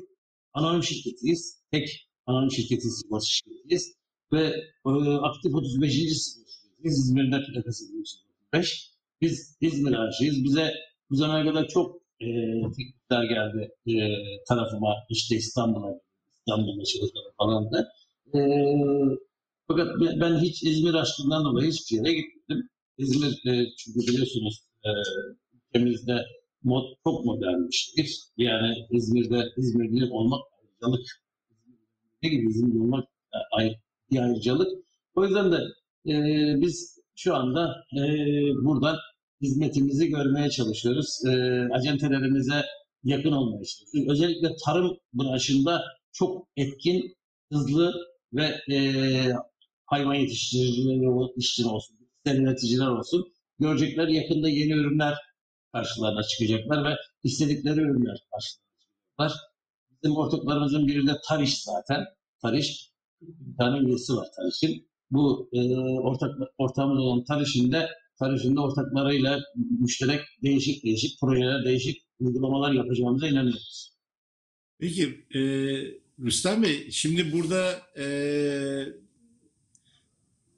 anonim 0.54 0.84
şirketiyiz. 0.84 1.64
Tek 1.72 2.08
anonim 2.26 2.52
şirketi 2.52 2.90
sigorta 2.90 3.26
şirketiyiz. 3.26 3.94
Ve 4.34 4.44
e, 4.86 4.90
aktif 5.22 5.56
35. 5.56 5.94
sigorta 5.94 6.14
şirketiyiz. 6.14 7.00
İzmir'de 7.00 7.38
plakası 7.54 7.84
35. 8.02 8.92
Biz 9.22 9.58
İzmir 9.62 9.94
aşığıyız. 9.94 10.44
Bize 10.44 10.74
bu 11.10 11.16
zamana 11.16 11.50
kadar 11.52 11.68
çok 11.68 11.96
e, 12.20 12.28
teklifler 12.78 13.24
geldi 13.24 13.72
e, 13.88 13.94
tarafıma. 14.48 14.96
işte 15.10 15.36
İstanbul'a, 15.36 16.00
İstanbul'da 16.40 16.84
çalışmalar 16.84 17.32
falan 17.38 17.72
da. 17.72 17.88
E, 18.34 18.40
fakat 19.68 19.88
ben- 20.02 20.20
ben 20.22 20.40
hiç 20.40 20.64
İzmir 20.64 20.94
aşkından 20.94 21.44
dolayı 21.46 21.72
hiçbir 21.72 21.98
yere 21.98 22.14
gitmedim. 22.14 22.70
İzmir 22.98 23.32
e, 23.52 23.66
çünkü 23.78 24.00
biliyorsunuz 24.00 24.60
e, 24.86 24.90
ülkemizde 25.58 26.26
mod, 26.68 26.86
çok 27.04 27.26
modern 27.26 27.68
bir 27.68 27.72
şehir. 27.72 28.20
Yani 28.38 28.76
İzmir'de 28.92 29.44
İzmirli 29.58 30.12
olmak 30.12 30.42
ayrıcalık. 30.58 31.06
Ne 32.24 32.30
gibi 32.30 32.50
İzmirli 32.50 32.82
olmak 32.82 33.06
e, 33.34 33.38
ayrı, 33.52 33.76
bir 34.12 34.20
ayrıcalık. 34.20 34.68
O 35.16 35.26
yüzden 35.26 35.52
de 35.52 35.58
e, 36.12 36.16
biz 36.62 37.00
şu 37.16 37.36
anda 37.36 37.76
e, 37.94 38.02
buradan 38.66 38.98
hizmetimizi 39.42 40.08
görmeye 40.08 40.50
çalışıyoruz. 40.50 41.26
E, 41.26 41.32
acentelerimize 41.74 42.62
yakın 43.04 43.32
olmaya 43.32 43.64
çalışıyoruz. 43.64 44.12
Özellikle 44.12 44.50
tarım 44.66 44.98
branşında 45.14 45.84
çok 46.12 46.48
etkin, 46.58 47.16
hızlı 47.52 47.94
ve 48.34 48.76
e, 48.76 48.80
hayvan 49.86 50.14
yetiştiricileri 50.14 51.32
işçiler 51.38 51.70
olsun, 51.70 51.98
bitkisel 52.00 52.42
üreticiler 52.42 52.88
olsun 52.88 53.26
görecekler 53.60 54.08
yakında 54.08 54.50
yeni 54.50 54.72
ürünler 54.72 55.14
karşılarına 55.72 56.24
çıkacaklar 56.24 56.92
ve 56.92 56.96
istedikleri 57.24 57.80
ürünler 57.80 58.18
karşılarına 58.32 58.78
çıkacaklar. 58.80 59.34
Bizim 59.92 60.18
ortaklarımızın 60.18 60.88
biri 60.88 61.08
de 61.08 61.12
Tariş 61.28 61.64
zaten. 61.64 62.06
Tariş, 62.42 62.92
bir 63.22 63.58
tane 63.58 63.88
üyesi 63.88 64.14
var 64.14 64.28
Tariş'in. 64.36 64.88
Bu 65.12 65.50
e, 65.54 65.78
ortak 65.80 66.36
ortağımız 66.58 67.00
olan 67.00 67.24
Tariş'in 67.24 67.72
de 67.72 67.90
Tariş'in 68.20 68.56
de 68.56 68.60
ortaklarıyla 68.60 69.40
müşterek 69.80 70.22
değişik 70.44 70.84
değişik 70.84 71.20
projeler, 71.20 71.66
değişik 71.66 72.02
uygulamalar 72.20 72.72
yapacağımıza 72.72 73.28
inanıyoruz. 73.28 73.94
Peki 74.80 75.26
e, 75.36 75.42
Rüstem 76.20 76.64
Bey, 76.64 76.92
şimdi 76.92 77.32
burada 77.32 77.72
e, 77.98 78.06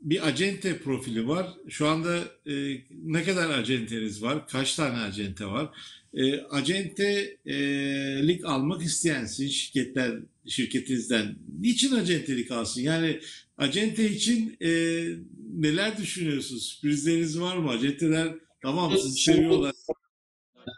bir 0.01 0.27
acente 0.27 0.77
profili 0.79 1.27
var. 1.27 1.47
Şu 1.69 1.87
anda 1.87 2.17
e, 2.45 2.81
ne 2.91 3.23
kadar 3.23 3.49
acenteniz 3.49 4.23
var? 4.23 4.47
Kaç 4.47 4.75
tane 4.75 4.97
acente 4.97 5.45
var? 5.45 5.69
E, 6.13 6.41
acentelik 6.41 7.25
almak 8.45 8.81
isteyen 8.81 9.25
şirketler, 9.25 10.19
şirketinizden 10.47 11.35
niçin 11.59 11.95
acentelik 11.95 12.51
alsın? 12.51 12.81
Yani 12.81 13.19
acente 13.57 14.09
için 14.09 14.57
e, 14.61 14.69
neler 15.53 15.97
düşünüyorsunuz? 15.97 16.63
Sürprizleriniz 16.63 17.39
var 17.39 17.57
mı? 17.57 17.69
Acenteler 17.69 18.35
tamam 18.61 18.97
sizi 18.97 19.21
seviyorlar. 19.21 19.75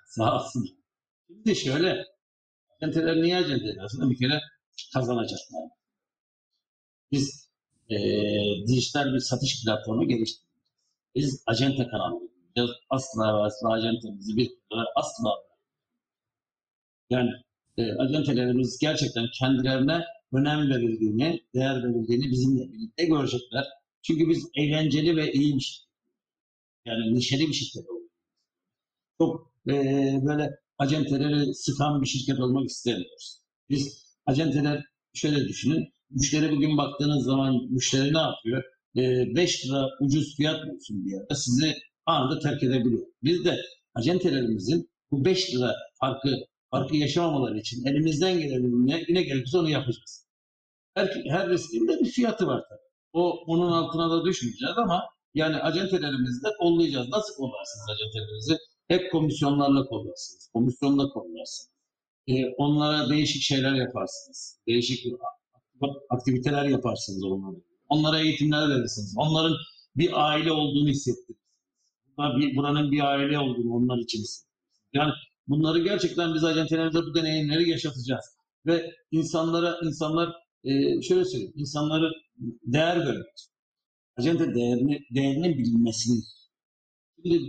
Sağ 0.08 0.42
olsun. 0.42 0.78
Şimdi 1.28 1.56
şöyle, 1.56 2.04
acenteler 2.82 3.22
niye 3.22 3.38
acente 3.38 3.70
ediyorsun? 3.70 4.12
Bir 4.12 4.18
kere 4.18 4.40
kazanacaklar. 4.94 5.62
Biz 7.12 7.41
eee 7.92 8.68
dijital 8.68 9.14
bir 9.14 9.20
satış 9.20 9.64
platformu 9.66 10.08
geliştirdik. 10.08 10.52
Biz 11.16 11.44
acente 11.48 11.88
kanalı 11.88 12.20
yapacağız. 12.24 12.72
Asla 12.90 13.38
ve 13.38 13.44
asla 13.44 13.74
acentemizi 13.74 14.38
bir 14.38 14.50
asla 14.96 15.32
yani 17.10 17.32
e, 17.78 17.94
acentelerimiz 17.94 18.78
gerçekten 18.82 19.26
kendilerine 19.40 20.06
önem 20.34 20.70
verildiğini, 20.70 21.42
değer 21.56 21.84
verildiğini 21.84 22.32
bizimle 22.32 22.74
birlikte 22.74 23.06
görecekler. 23.06 23.66
Çünkü 24.02 24.30
biz 24.30 24.50
eğlenceli 24.58 25.16
ve 25.18 25.32
iyi 25.34 25.56
bir 25.56 25.62
şirket. 25.62 25.92
Yani 26.86 27.16
neşeli 27.16 27.48
bir 27.48 27.54
şirket 27.54 27.90
olduk. 27.90 28.12
Çok 29.18 29.54
e, 29.70 29.74
böyle 30.26 30.50
acenteleri 30.78 31.56
sıkan 31.56 32.02
bir 32.02 32.08
şirket 32.08 32.40
olmak 32.40 32.70
istemiyoruz. 32.70 33.42
Biz 33.70 34.06
acenteler 34.26 34.84
şöyle 35.14 35.48
düşünün. 35.48 35.94
Müşteri 36.12 36.52
bugün 36.52 36.78
baktığınız 36.78 37.26
zaman 37.26 37.68
müşteri 37.70 38.14
ne 38.14 38.20
yapıyor? 38.20 38.64
5 38.96 39.66
lira 39.66 39.88
ucuz 40.02 40.36
fiyat 40.36 40.68
bulsun 40.68 41.06
bir 41.06 41.12
yerde 41.12 41.36
sizi 41.36 41.76
anında 42.06 42.40
terk 42.40 42.64
edebiliyor. 42.64 43.08
Biz 43.24 43.46
de 43.46 43.58
acentelerimizin 43.96 44.90
bu 45.12 45.26
5 45.26 45.56
lira 45.56 45.76
farkı 46.00 46.36
farkı 46.72 46.96
yaşamamaları 46.96 47.60
için 47.60 47.86
elimizden 47.86 48.40
gelen 48.40 48.88
ne, 48.88 49.04
ne 49.10 49.24
gerekirse 49.24 49.58
onu 49.58 49.70
yapacağız. 49.70 50.28
Her, 50.94 51.24
her 51.30 51.50
riskin 51.50 51.88
de 51.88 52.00
bir 52.00 52.10
fiyatı 52.10 52.48
var 52.48 52.64
tabii. 52.70 52.90
O 53.14 53.44
onun 53.48 53.72
altına 53.72 54.12
da 54.12 54.26
düşmeyeceğiz 54.26 54.78
ama 54.78 55.04
yani 55.34 55.56
acentelerimizi 55.56 56.44
de 56.44 56.50
kollayacağız. 56.60 57.10
Nasıl 57.10 57.36
kollarsınız 57.36 57.90
acentelerinizi? 57.94 58.58
Hep 58.88 59.12
komisyonlarla 59.12 59.86
kollarsınız. 59.86 60.50
Komisyonla 60.54 61.10
kollarsınız. 61.10 61.70
Ee, 62.28 62.34
onlara 62.58 63.10
değişik 63.10 63.42
şeyler 63.42 63.74
yaparsınız. 63.74 64.60
Değişik 64.68 65.06
aktiviteler 66.10 66.66
yaparsınız 66.66 67.24
onlara. 67.24 67.56
Onlara 67.90 68.20
eğitimler 68.20 68.70
verirsiniz. 68.70 69.14
Onların 69.18 69.58
bir 69.96 70.30
aile 70.30 70.52
olduğunu 70.52 70.90
hissettirirsiniz. 70.90 71.42
Buranın 72.56 72.92
bir 72.92 73.00
aile 73.00 73.40
olduğunu 73.40 73.74
onlar 73.74 73.98
için 73.98 74.20
hissettirirsiniz. 74.20 74.52
Yani 74.94 75.12
bunları 75.48 75.80
gerçekten 75.80 76.34
biz 76.34 76.44
acentelerimizde 76.44 77.00
bu 77.00 77.16
deneyimleri 77.16 77.70
yaşatacağız. 77.70 78.26
Ve 78.66 78.92
insanlara, 79.12 79.80
insanlar 79.84 80.30
e, 80.64 81.02
şöyle 81.02 81.26
söyleyeyim, 81.26 81.54
insanları 81.56 82.12
değer 82.66 82.98
görmek. 82.98 83.26
Acente 84.18 84.56
değerini, 84.56 85.00
değerinin 85.16 85.58
bilinmesini. 85.58 86.24
Şimdi 87.16 87.40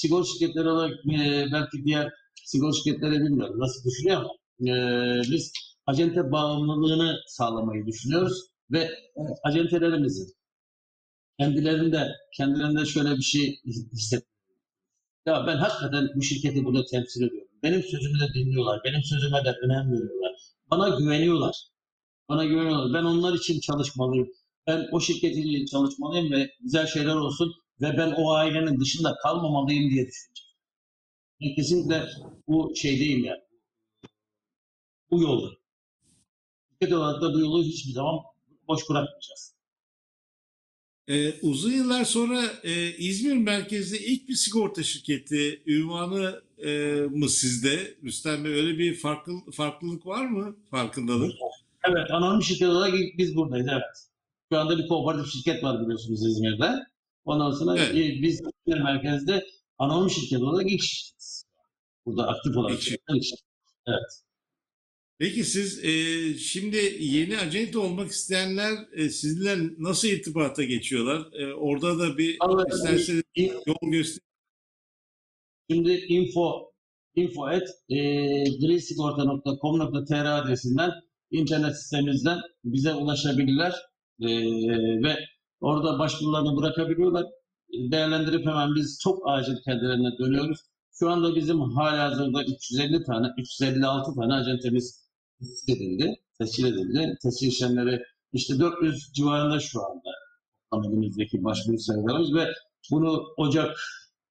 sigorta 0.00 0.28
şirketleri 0.28 0.68
olarak 0.68 0.92
e, 0.92 1.46
belki 1.52 1.84
diğer 1.84 2.12
sigorta 2.44 2.76
şirketleri 2.76 3.12
bilmiyorum 3.12 3.60
nasıl 3.60 3.90
düşünüyor 3.90 4.20
ama 4.20 4.30
e, 4.60 4.74
biz 5.30 5.52
acente 5.86 6.32
bağımlılığını 6.32 7.16
sağlamayı 7.26 7.86
düşünüyoruz 7.86 8.46
ve 8.70 8.90
acentelerimizin 9.44 10.34
kendilerinde 11.38 12.08
kendilerinde 12.36 12.84
şöyle 12.84 13.16
bir 13.16 13.22
şey 13.22 13.60
hisset. 13.92 14.24
Ya 15.26 15.44
ben 15.46 15.56
hakikaten 15.56 16.08
bu 16.14 16.22
şirketi 16.22 16.64
burada 16.64 16.84
temsil 16.84 17.22
ediyorum. 17.22 17.48
Benim 17.62 17.82
sözümü 17.82 18.20
de 18.20 18.34
dinliyorlar. 18.34 18.80
Benim 18.84 19.02
sözüme 19.02 19.44
de 19.44 19.50
önem 19.64 19.92
veriyorlar. 19.92 20.32
Bana 20.70 20.88
güveniyorlar. 20.98 21.56
Bana 22.28 22.44
güveniyorlar. 22.44 22.94
Ben 22.94 23.04
onlar 23.04 23.34
için 23.34 23.60
çalışmalıyım. 23.60 24.28
Ben 24.66 24.88
o 24.92 25.00
şirket 25.00 25.36
için 25.36 25.66
çalışmalıyım 25.66 26.32
ve 26.32 26.50
güzel 26.60 26.86
şeyler 26.86 27.14
olsun 27.14 27.54
ve 27.80 27.98
ben 27.98 28.12
o 28.16 28.32
ailenin 28.32 28.80
dışında 28.80 29.16
kalmamalıyım 29.22 29.90
diye 29.90 30.06
düşüneceğim. 30.06 30.52
Yani 31.40 31.54
kesinlikle 31.54 32.04
bu 32.48 32.72
şeydeyim 32.76 33.24
yani. 33.24 33.42
Bu 35.10 35.22
yolda. 35.22 35.61
Şirket 36.82 36.98
olarak 36.98 37.22
da 37.22 37.34
bu 37.34 37.40
yolu 37.40 37.64
hiçbir 37.64 37.92
zaman 37.92 38.20
boş 38.68 38.90
bırakmayacağız. 38.90 39.54
Ee, 41.08 41.40
uzun 41.42 41.70
yıllar 41.72 42.04
sonra 42.04 42.42
e, 42.62 42.96
İzmir 42.96 43.36
merkezli 43.36 43.96
ilk 43.96 44.28
bir 44.28 44.34
sigorta 44.34 44.82
şirketi 44.82 45.62
ünvanı 45.66 46.42
e, 46.64 46.70
mı 47.10 47.28
sizde? 47.28 47.96
Rüstem 48.04 48.44
Bey 48.44 48.52
öyle 48.52 48.78
bir 48.78 48.94
farklı, 48.94 49.32
farklılık 49.52 50.06
var 50.06 50.26
mı? 50.26 50.56
Farkındalık. 50.70 51.32
Evet, 51.88 52.10
anonim 52.10 52.42
şirket 52.42 52.68
olarak 52.68 52.94
biz 53.18 53.36
buradayız, 53.36 53.66
evet. 53.72 54.08
Şu 54.52 54.58
anda 54.58 54.78
bir 54.78 54.88
kooperatif 54.88 55.32
şirket 55.32 55.64
var 55.64 55.82
biliyorsunuz 55.82 56.26
İzmir'de. 56.26 56.70
Ondan 57.24 57.50
sonra 57.50 57.78
Evet. 57.78 57.94
e, 57.94 58.22
biz 58.22 58.40
İzmir 58.66 58.80
merkezde 58.80 59.46
anonim 59.78 60.10
şirket 60.10 60.40
olarak 60.40 60.70
ilk 60.70 60.82
şirketiz. 60.82 61.44
Burada 62.06 62.28
aktif 62.28 62.56
olarak. 62.56 62.74
İlk 62.76 62.82
şirket. 62.82 63.24
şirket. 63.24 64.22
Peki 65.22 65.44
siz 65.44 65.84
e, 65.84 65.90
şimdi 66.38 66.96
yeni 67.00 67.38
acente 67.38 67.78
olmak 67.78 68.10
isteyenler 68.10 68.72
e, 68.92 69.08
sizinle 69.08 69.74
nasıl 69.78 70.08
irtibata 70.08 70.64
geçiyorlar? 70.64 71.32
E, 71.32 71.54
orada 71.54 71.98
da 71.98 72.18
bir 72.18 72.36
Vallahi 72.40 72.74
isterseniz 72.74 73.22
İ- 73.34 73.52
yol 73.66 73.90
göster. 73.90 74.20
Şimdi 75.70 75.92
info 75.92 76.72
info 77.14 77.50
et 77.50 77.68
e, 77.88 77.96
grisigorta.com.tr 78.60 80.24
adresinden 80.24 80.90
internet 81.30 81.82
sitemizden 81.82 82.38
bize 82.64 82.94
ulaşabilirler 82.94 83.72
E, 84.20 84.28
ve 85.02 85.16
orada 85.60 85.98
başvurularını 85.98 86.56
bırakabiliyorlar. 86.56 87.24
E, 87.24 87.92
Değerlendirip 87.92 88.46
hemen 88.46 88.74
biz 88.74 88.98
çok 89.02 89.22
acil 89.26 89.56
kendilerine 89.64 90.18
dönüyoruz. 90.18 90.58
Şu 90.92 91.10
anda 91.10 91.36
bizim 91.36 91.60
halihazırda 91.60 92.44
350 92.44 93.04
tane, 93.04 93.26
356 93.38 94.14
tane 94.14 94.34
acentemiz 94.34 95.01
tescil 95.42 95.76
edildi. 95.76 96.14
Tescil 96.38 96.64
edildi. 96.64 97.18
Tescil 97.22 97.48
işlemleri 97.48 98.02
işte 98.32 98.58
400 98.58 99.12
civarında 99.12 99.60
şu 99.60 99.80
anda 99.80 100.10
elimizdeki 100.86 101.44
başvuru 101.44 101.78
sayılarımız 101.78 102.34
ve 102.34 102.46
bunu 102.90 103.22
Ocak 103.36 103.76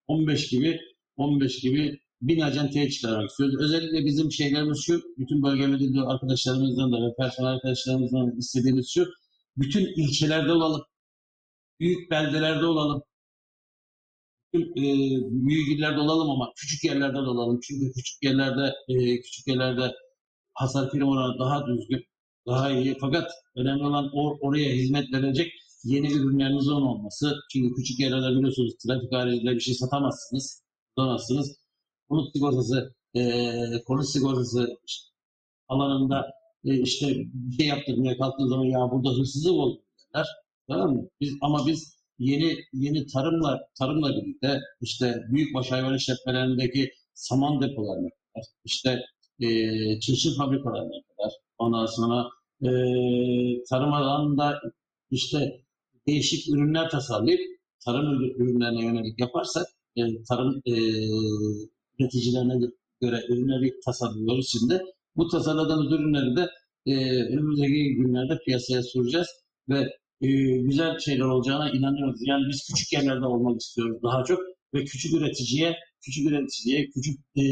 15 0.08 0.50
gibi 0.50 0.80
15 1.18 1.60
gibi 1.60 2.00
bin 2.22 2.42
acenteye 2.42 2.90
çıkarmak 2.90 3.30
istiyoruz. 3.30 3.56
Özellikle 3.60 4.06
bizim 4.06 4.32
şeylerimiz 4.32 4.84
şu, 4.86 5.02
bütün 5.18 5.44
bölge 5.44 5.68
müdürlüğü 5.68 6.02
arkadaşlarımızdan 6.02 6.92
da 6.92 7.08
ve 7.08 7.16
personel 7.18 7.50
arkadaşlarımızdan 7.50 8.32
da 8.32 8.36
istediğimiz 8.38 8.90
şu, 8.90 9.08
bütün 9.58 9.86
ilçelerde 10.04 10.52
olalım, 10.52 10.82
büyük 11.80 12.12
beldelerde 12.12 12.66
olalım, 12.66 13.04
bütün 14.54 14.72
e, 14.72 14.86
büyük 15.48 15.78
illerde 15.78 16.00
olalım 16.00 16.30
ama 16.30 16.54
küçük 16.56 16.84
yerlerde 16.84 17.14
de 17.14 17.30
olalım. 17.30 17.60
Çünkü 17.64 17.92
küçük 17.94 18.24
yerlerde 18.24 18.74
e, 18.90 19.22
küçük 19.22 19.48
yerlerde 19.48 19.92
hasar 20.54 20.92
prim 20.92 21.08
oranı 21.10 21.40
daha 21.40 21.68
düzgün, 21.68 22.04
daha 22.48 22.72
iyi. 22.72 22.98
Fakat 23.02 23.32
önemli 23.56 23.84
olan 23.84 24.06
or- 24.06 24.38
oraya 24.42 24.72
hizmet 24.74 25.14
verecek 25.14 25.52
yeni 25.84 26.12
ürünlerinizin 26.14 26.72
olması. 26.72 27.36
Çünkü 27.54 27.76
küçük 27.76 28.00
yerlerde 28.00 28.38
biliyorsunuz 28.38 28.74
trafik 28.88 29.14
haricinde 29.14 29.52
bir 29.52 29.60
şey 29.60 29.74
satamazsınız, 29.74 30.64
tutamazsınız. 30.98 31.58
Konut 32.10 32.34
sigortası, 32.34 32.96
e, 33.16 33.22
konut 33.88 34.10
sigortası 34.10 34.78
alanında 35.68 36.32
e, 36.66 36.80
işte 36.82 37.08
bir 37.34 37.58
şey 37.58 37.68
yaptırmaya 37.68 38.18
kalktığı 38.18 38.48
zaman 38.50 38.66
ya 38.66 38.80
burada 38.92 39.10
hırsızlık 39.20 39.54
oldu 39.54 39.82
derler. 40.14 40.28
Tamam 40.70 40.94
mı? 40.96 41.08
Biz, 41.22 41.34
ama 41.42 41.68
biz 41.68 41.96
yeni 42.20 42.58
yeni 42.74 43.06
tarımla 43.06 43.60
tarımla 43.80 44.10
birlikte 44.10 44.60
işte 44.82 45.16
büyükbaş 45.30 45.72
hayvan 45.72 45.96
işletmelerindeki 45.96 46.92
saman 47.14 47.62
depolarına 47.62 48.10
kadar, 48.10 48.46
işte 48.66 49.00
e, 49.42 50.00
çeşit 50.00 50.38
fabrikalarına 50.38 51.02
kadar, 51.08 51.32
ondan 51.58 51.86
sonra 51.86 52.30
e, 52.64 52.70
tarım 53.70 53.94
alanında 53.94 54.62
işte 55.12 55.62
değişik 56.08 56.50
ürünler 56.50 56.90
tasarlayıp 56.90 57.40
tarım 57.86 58.24
ürünlerine 58.24 58.86
yönelik 58.86 59.20
yaparsak 59.20 59.66
e, 59.96 60.02
tarım 60.30 60.62
e, 60.66 60.74
üreticilerine 62.00 62.54
göre 63.02 63.22
ürünleri 63.30 63.80
tasarlıyoruz 63.86 64.50
şimdi. 64.52 64.82
Bu 65.16 65.28
tasarladığımız 65.28 65.92
ürünleri 65.92 66.36
de 66.36 66.50
e, 66.86 67.24
önümüzdeki 67.24 67.96
günlerde 67.96 68.40
piyasaya 68.46 68.84
süreceğiz 68.84 69.28
ve 69.70 69.80
e, 70.22 70.28
güzel 70.58 71.00
şeyler 71.00 71.26
olacağına 71.26 71.72
inanıyoruz. 71.72 72.20
Yani 72.26 72.44
biz 72.50 72.68
küçük 72.68 72.94
yerlerde 72.94 73.26
olmak 73.26 73.62
istiyoruz 73.62 74.04
daha 74.04 74.24
çok 74.24 74.40
ve 74.74 74.84
küçük 74.86 75.14
üreticiye, 75.14 75.76
küçük 76.06 76.32
üreticiye, 76.32 76.90
küçük 76.90 77.20
e, 77.38 77.44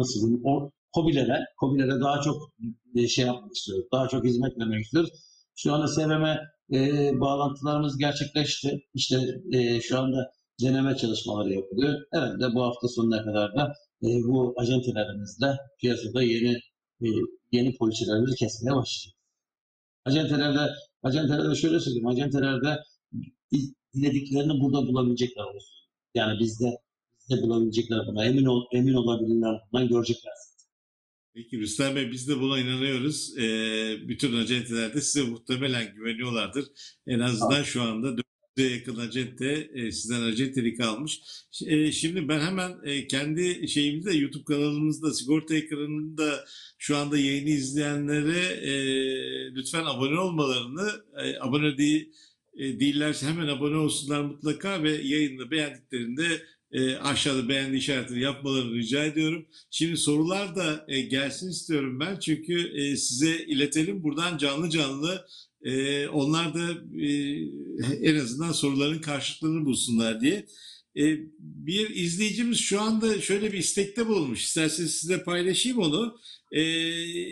nasıl 0.00 0.20
diyeyim, 0.20 0.40
o 0.44 0.70
hobilere, 0.94 1.38
hobilere 1.58 2.00
daha 2.00 2.20
çok 2.20 2.52
e, 2.96 3.08
şey 3.08 3.26
yapmak 3.26 3.52
istiyoruz. 3.56 3.86
Daha 3.92 4.08
çok 4.08 4.24
hizmet 4.24 4.58
vermek 4.58 4.84
istiyoruz. 4.84 5.10
Şu 5.56 5.74
anda 5.74 5.88
SVM 5.88 6.24
e, 6.76 7.10
bağlantılarımız 7.20 7.98
gerçekleşti. 7.98 8.80
İşte 8.94 9.16
e, 9.52 9.80
şu 9.80 9.98
anda 9.98 10.30
deneme 10.62 10.96
çalışmaları 10.96 11.52
yapılıyor. 11.52 11.94
Herhalde 12.12 12.54
bu 12.54 12.62
hafta 12.62 12.88
sonuna 12.88 13.24
kadar 13.24 13.54
da 13.56 13.74
e, 14.02 14.06
bu 14.06 14.54
acentelerimizle 14.56 15.56
piyasada 15.80 16.22
yeni 16.22 16.52
e, 17.02 17.08
yeni 17.52 17.76
poliçelerimizi 17.76 18.36
kesmeye 18.36 18.76
başlayacağız. 18.76 19.14
Acentelerde, 20.04 20.72
acentelerde 21.02 21.54
şöyle 21.54 21.80
söyleyeyim, 21.80 22.06
acentelerde 22.06 22.78
dilediklerini 23.94 24.60
burada 24.60 24.86
bulabilecekler 24.86 25.44
olur. 25.44 25.62
Yani 26.14 26.40
bizde 26.40 26.78
bizde 27.30 27.42
bulabilecekler 27.42 28.06
buna. 28.06 28.24
Emin 28.24 28.44
ol, 28.44 28.64
emin 28.72 28.94
olabilirler 28.94 29.60
bundan 29.72 29.88
görecekler. 29.88 30.32
Peki 31.34 31.60
Rüstem 31.60 31.96
Bey 31.96 32.10
biz 32.12 32.28
de 32.28 32.40
buna 32.40 32.58
inanıyoruz. 32.58 33.38
Ee, 33.38 33.96
bütün 34.08 34.36
acenteler 34.36 34.94
de 34.94 35.00
size 35.00 35.26
muhtemelen 35.26 35.94
güveniyorlardır. 35.94 36.64
En 37.06 37.20
azından 37.20 37.62
şu 37.62 37.82
anda 37.82 38.08
400'e 38.56 38.74
yakın 38.74 38.96
acente 38.96 39.70
e, 39.74 39.92
sizden 39.92 40.22
acentelik 40.22 40.80
almış. 40.80 41.20
E, 41.66 41.92
şimdi 41.92 42.28
ben 42.28 42.40
hemen 42.40 42.72
e, 42.84 43.06
kendi 43.06 43.68
şeyimizde 43.68 44.12
YouTube 44.12 44.44
kanalımızda 44.44 45.14
sigorta 45.14 45.54
ekranında 45.54 46.44
şu 46.78 46.96
anda 46.96 47.18
yayını 47.18 47.48
izleyenlere 47.48 48.40
e, 48.40 48.74
lütfen 49.54 49.84
abone 49.84 50.20
olmalarını 50.20 50.90
e, 51.24 51.38
abone 51.40 51.78
değil, 51.78 52.12
e, 52.54 52.80
değillerse 52.80 53.26
hemen 53.26 53.48
abone 53.48 53.76
olsunlar 53.76 54.20
mutlaka 54.20 54.82
ve 54.82 54.90
yayını 54.90 55.50
beğendiklerinde 55.50 56.42
e, 56.72 56.96
aşağıda 56.96 57.48
beğendi 57.48 57.76
işaretini 57.76 58.20
yapmalarını 58.20 58.74
rica 58.74 59.04
ediyorum. 59.04 59.46
Şimdi 59.70 59.96
sorular 59.96 60.56
da 60.56 60.84
e, 60.88 61.00
gelsin 61.00 61.50
istiyorum 61.50 62.00
ben 62.00 62.18
çünkü 62.18 62.72
e, 62.74 62.96
size 62.96 63.44
iletelim 63.44 64.02
buradan 64.02 64.38
canlı 64.38 64.70
canlı 64.70 65.26
e, 65.62 66.08
onlar 66.08 66.54
da 66.54 66.68
e, 67.00 67.08
en 68.02 68.16
azından 68.16 68.52
soruların 68.52 69.00
karşılıklarını 69.00 69.64
bulsunlar 69.64 70.20
diye. 70.20 70.46
E, 70.96 71.18
bir 71.38 71.90
izleyicimiz 71.90 72.58
şu 72.58 72.80
anda 72.80 73.20
şöyle 73.20 73.52
bir 73.52 73.58
istekte 73.58 74.08
bulunmuş. 74.08 74.44
İsterseniz 74.44 74.94
size 74.94 75.22
paylaşayım 75.22 75.78
onu. 75.78 76.18
E, 76.50 76.62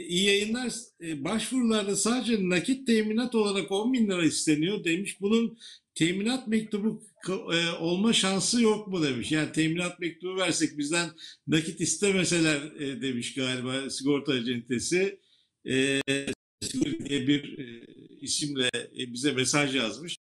iyi 0.06 0.24
yayınlar. 0.24 0.72
E, 1.02 1.24
başvurularda 1.24 1.96
sadece 1.96 2.48
nakit 2.48 2.86
teminat 2.86 3.34
olarak 3.34 3.72
10 3.72 3.92
bin 3.92 4.10
lira 4.10 4.24
isteniyor 4.24 4.84
demiş. 4.84 5.20
Bunun 5.20 5.58
teminat 5.94 6.48
mektubu 6.48 7.02
e, 7.28 7.70
olma 7.80 8.12
şansı 8.12 8.62
yok 8.62 8.88
mu 8.88 9.02
demiş. 9.02 9.32
Yani 9.32 9.52
teminat 9.52 10.00
mektubu 10.00 10.36
versek 10.36 10.78
bizden 10.78 11.08
nakit 11.46 11.80
istemeseler 11.80 12.60
e, 12.80 13.02
demiş 13.02 13.34
galiba 13.34 13.90
sigorta 13.90 14.32
acentesi. 14.32 15.20
E, 15.66 16.00
diye 17.04 17.26
bir 17.28 17.58
e, 17.58 17.86
isimle 18.20 18.70
e, 18.74 19.12
bize 19.12 19.32
mesaj 19.32 19.76
yazmış. 19.76 20.16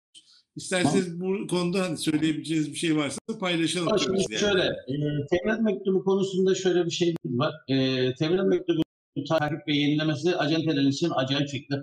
İsterseniz 0.56 1.20
bu 1.20 1.48
konuda 1.48 1.82
hani 1.82 1.98
söyleyebileceğiniz 1.98 2.72
bir 2.72 2.78
şey 2.78 2.96
varsa 2.96 3.20
paylaşalım. 3.40 4.00
Şimdi 4.00 4.22
yani. 4.30 4.40
şöyle, 4.40 4.64
e, 4.64 4.96
teminat 5.30 5.62
mektubu 5.62 6.04
konusunda 6.04 6.56
şöyle 6.56 6.86
bir 6.86 6.92
şey 6.92 7.16
var. 7.26 7.54
E, 7.70 7.76
teminat 8.13 8.48
mektubu 8.48 8.84
takip 9.30 9.67
ve 9.67 9.76
yenilemesi 9.76 10.36
acentelerin 10.36 10.89
için 10.89 11.12
acayip 11.15 11.49
şekilde 11.49 11.76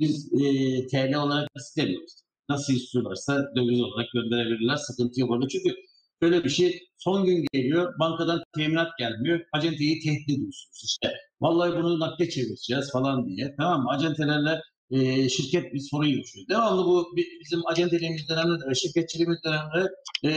biz 0.00 0.32
e, 0.32 0.86
TL 0.86 1.14
olarak 1.14 1.48
istemiyoruz. 1.56 2.12
Nasıl 2.48 2.72
istiyorlarsa 2.72 3.50
döviz 3.56 3.80
olarak 3.80 4.06
gönderebilirler. 4.14 4.76
Sıkıntı 4.76 5.20
yok 5.20 5.30
orada. 5.30 5.48
Çünkü 5.48 5.74
böyle 6.22 6.44
bir 6.44 6.50
şey 6.50 6.80
son 6.98 7.24
gün 7.24 7.46
geliyor. 7.52 7.98
Bankadan 7.98 8.42
teminat 8.56 8.98
gelmiyor. 8.98 9.40
Acenteyi 9.52 10.00
tehdit 10.00 10.28
ediyorsunuz. 10.28 10.80
İşte 10.84 11.12
vallahi 11.40 11.76
bunu 11.76 12.00
nakde 12.00 12.30
çevireceğiz 12.30 12.92
falan 12.92 13.26
diye. 13.28 13.54
Tamam 13.58 13.82
mı? 13.82 13.90
Acentelerle 13.90 14.60
e, 14.90 15.28
şirket 15.28 15.74
bir 15.74 15.80
sorun 15.90 16.06
yaşıyor. 16.06 16.46
Devamlı 16.48 16.84
bu 16.84 17.16
bizim 17.16 17.66
acenteliğimiz 17.66 18.28
döneminde 18.28 18.70
de 18.70 18.74
şirketçiliğimiz 18.74 19.38
döneminde 19.44 19.90
e, 20.24 20.30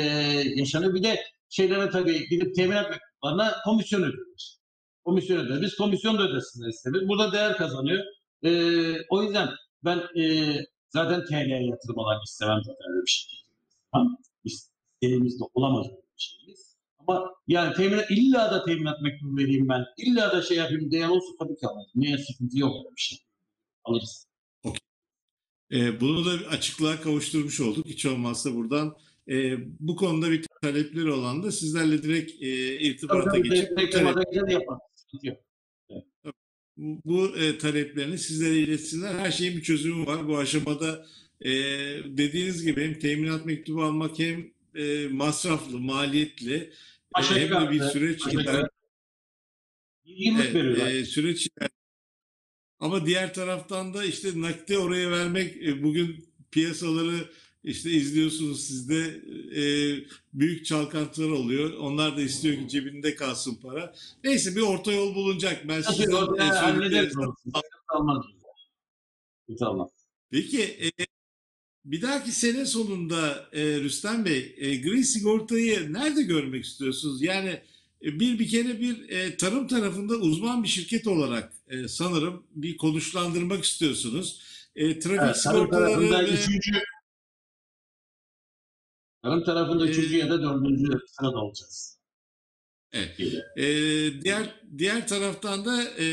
yaşanıyor. 0.60 0.94
Bir 0.94 1.04
de 1.04 1.20
şeylere 1.50 1.90
tabii 1.90 2.30
gidip 2.30 2.56
teminat 2.56 2.90
mektuplarına 2.90 3.56
komisyon 3.66 4.02
ödüyoruz. 4.02 4.57
Komisyon 5.08 5.38
ödüyor. 5.38 5.62
Biz 5.62 5.76
komisyon 5.76 6.18
da 6.18 6.30
ödesinler 6.30 6.70
isteriz. 6.70 7.08
Burada 7.08 7.32
değer 7.32 7.58
kazanıyor. 7.58 8.04
E, 8.44 8.52
o 9.10 9.24
yüzden 9.24 9.50
ben 9.86 9.98
e, 10.22 10.54
zaten 10.90 11.26
TL'ye 11.26 11.66
yatırım 11.66 12.00
alan 12.00 12.22
istemem 12.26 12.60
zaten 12.66 12.92
öyle 12.92 13.06
bir 13.06 13.10
şey. 13.10 13.40
Tamam. 13.92 14.18
İstediğimizde 14.44 15.44
olamaz 15.54 15.86
öyle 15.86 15.98
bir 15.98 16.22
şeyimiz. 16.22 16.76
Ama 17.00 17.36
yani 17.48 17.74
teminat, 17.74 18.12
illa 18.12 18.52
da 18.52 18.66
teminat 18.66 19.02
mektubu 19.02 19.38
vereyim 19.38 19.70
ben. 19.70 19.86
İlla 19.98 20.32
da 20.32 20.42
şey 20.42 20.58
yapayım 20.58 20.92
diyen 20.92 21.10
olsa 21.10 21.28
tabii 21.40 21.56
ki 21.56 21.68
alırım. 21.68 21.92
Niye 21.96 22.18
sıkıntı 22.18 22.60
yok 22.60 22.76
öyle 22.76 22.96
bir 22.96 23.02
şey. 23.02 23.18
Alırız. 23.84 24.28
E, 25.72 26.02
bunu 26.02 26.26
da 26.26 26.48
açıklığa 26.50 27.02
kavuşturmuş 27.02 27.62
olduk. 27.62 27.86
Hiç 27.86 28.06
olmazsa 28.06 28.56
buradan 28.56 28.96
e, 29.30 29.58
bu 29.80 29.96
konuda 29.96 30.32
bir 30.32 30.46
talepleri 30.62 31.12
olan 31.12 31.44
da 31.44 31.52
sizlerle 31.52 32.04
direkt 32.04 32.44
e, 32.44 32.80
irtibata 32.80 33.32
Tabii, 33.32 33.50
geçip 33.50 33.78
tabii, 33.78 33.90
tabii, 33.90 34.54
yaparız. 34.54 34.87
Sıkıntı 35.12 35.28
yok. 35.28 35.44
bu, 36.78 37.02
bu, 37.06 37.38
e, 37.38 37.58
taleplerini 37.58 38.18
sizlere 38.18 38.56
iletsinler. 38.58 39.14
Her 39.14 39.32
şeyin 39.32 39.58
bir 39.58 39.64
çözümü 39.64 40.06
var. 40.06 40.28
Bu 40.28 40.38
aşamada 40.38 41.06
e, 41.42 41.50
dediğiniz 42.06 42.64
gibi 42.66 42.84
hem 42.84 43.00
teminat 43.00 43.46
mektubu 43.46 43.84
almak 43.84 44.20
hem 44.20 44.52
e, 44.76 45.08
masraflı, 45.08 45.80
maliyetli 45.80 46.56
e, 46.56 46.72
Aşağı 47.14 47.40
hem 47.40 47.50
de 47.68 47.72
bir 47.72 47.82
süreç 47.82 48.22
iler- 48.28 48.70
Evet, 50.56 50.56
e, 50.94 51.06
süreç 51.06 51.48
iler- 51.48 51.70
ama 52.80 53.06
diğer 53.06 53.34
taraftan 53.34 53.94
da 53.94 54.06
işte 54.06 54.30
nakde 54.42 54.78
oraya 54.78 55.12
vermek 55.12 55.58
e, 55.64 55.84
bugün 55.84 56.30
piyasaları 56.52 57.30
işte 57.68 57.92
izliyorsunuz 57.92 58.64
siz 58.64 58.90
de 58.90 59.22
e, 59.56 59.64
büyük 60.34 60.66
çalkantılar 60.66 61.30
oluyor. 61.30 61.74
Onlar 61.74 62.18
da 62.18 62.22
istiyor 62.22 62.58
ki 62.58 62.68
cebinde 62.70 63.16
kalsın 63.16 63.56
para. 63.56 63.94
Neyse 64.24 64.56
bir 64.56 64.62
orta 64.62 64.92
yol 64.92 65.16
bulunacak. 65.16 65.68
Ben 65.68 65.84
orada 66.14 66.44
e, 66.44 66.48
hallederiz 66.48 67.18
olmaz. 67.18 68.24
Sıkıntı 69.42 69.70
olmaz. 69.70 69.90
Peki 70.32 70.62
e, 70.62 71.06
bir 71.86 72.02
dahaki 72.02 72.32
sene 72.32 72.66
sonunda 72.66 73.50
e, 73.54 73.80
Rüstem 73.80 74.26
Bey 74.26 74.56
e, 74.58 74.76
gri 74.76 75.04
sigortayı 75.04 75.94
nerede 75.94 76.24
görmek 76.24 76.66
istiyorsunuz? 76.66 77.22
Yani 77.22 77.62
e, 78.04 78.20
bir 78.20 78.40
bir 78.40 78.48
kere 78.48 78.80
bir 78.80 79.10
e, 79.10 79.38
tarım 79.38 79.68
tarafında 79.68 80.16
uzman 80.16 80.64
bir 80.64 80.68
şirket 80.68 81.08
olarak 81.08 81.54
e, 81.68 81.88
sanırım 81.88 82.44
bir 82.56 82.78
konuşlandırmak 82.78 83.64
istiyorsunuz. 83.64 84.42
E, 84.76 85.00
trafik 85.00 85.22
Evet, 85.22 85.42
sigortaları 85.42 86.12
ve 86.12 86.30
üçüncü 86.30 86.72
tarım 89.28 89.44
tarafında 89.44 89.88
Ee, 89.88 89.90
üçüncü 89.90 90.18
ya 90.18 90.30
da 90.30 90.42
dördüncü 90.44 91.00
sırada 91.08 91.38
olacağız. 91.38 91.98
Evet. 92.92 93.18
Gibi. 93.18 93.42
e, 93.58 93.66
diğer 94.22 94.62
diğer 94.78 95.08
taraftan 95.08 95.66
da 95.66 95.84
e, 95.84 96.06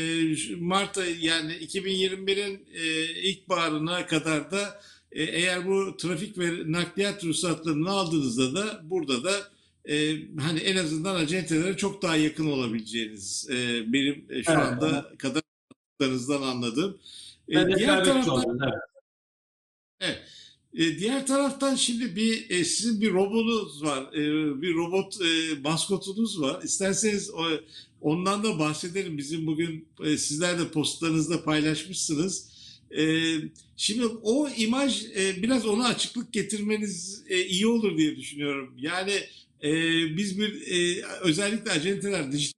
Mart 0.57 0.97
yani 1.19 1.53
2021'in 1.53 2.67
e, 2.73 3.03
ilkbaharına 3.21 4.07
kadar 4.07 4.51
da 4.51 4.79
e, 5.11 5.23
eğer 5.23 5.67
bu 5.67 5.97
trafik 5.97 6.37
ve 6.37 6.71
nakliyat 6.71 7.23
ruhsatlarını 7.23 7.89
aldığınızda 7.89 8.55
da 8.55 8.81
burada 8.83 9.23
da 9.23 9.31
e, 9.89 10.17
hani 10.39 10.59
en 10.59 10.77
azından 10.77 11.15
acentelere 11.15 11.77
çok 11.77 12.01
daha 12.01 12.15
yakın 12.15 12.47
olabileceğiniz 12.47 13.49
e, 13.49 13.93
benim 13.93 14.25
e, 14.29 14.43
şu 14.43 14.51
Evet, 14.51 14.63
anda 14.63 15.11
kadar 15.17 15.41
anlattıklarınızdan 15.71 16.41
anladığım. 16.41 16.99
E, 17.49 17.75
diğer 17.75 18.03
taraftan. 18.05 18.59
Evet. 18.63 18.73
Evet. 19.99 20.34
E, 20.75 20.99
diğer 20.99 21.27
taraftan 21.27 21.75
şimdi 21.75 22.15
bir 22.15 22.49
e, 22.49 22.65
sizin 22.65 23.01
bir 23.01 23.13
robotunuz 23.13 23.83
var, 23.83 24.13
e, 24.13 24.61
bir 24.61 24.75
robot 24.75 25.21
e, 25.21 25.59
maskotunuz 25.63 26.41
var. 26.41 26.63
İsterseniz 26.63 27.31
o, 27.31 27.45
ondan 28.01 28.43
da 28.43 28.59
bahsedelim. 28.59 29.17
Bizim 29.17 29.47
bugün 29.47 29.87
e, 30.03 30.17
sizler 30.17 30.59
de 30.59 30.67
postlarınızda 30.67 31.43
paylaşmışsınız. 31.43 32.49
E, 32.97 33.33
şimdi 33.77 34.05
o 34.05 34.49
imaj 34.49 35.05
e, 35.05 35.43
biraz 35.43 35.65
ona 35.65 35.87
açıklık 35.87 36.33
getirmeniz 36.33 37.23
e, 37.29 37.45
iyi 37.45 37.67
olur 37.67 37.97
diye 37.97 38.15
düşünüyorum. 38.15 38.73
Yani 38.77 39.13
e, 39.63 39.71
biz 40.17 40.39
bir 40.39 40.61
e, 40.67 41.05
özellikle 41.21 41.71
acenteler 41.71 42.31
dijital 42.31 42.55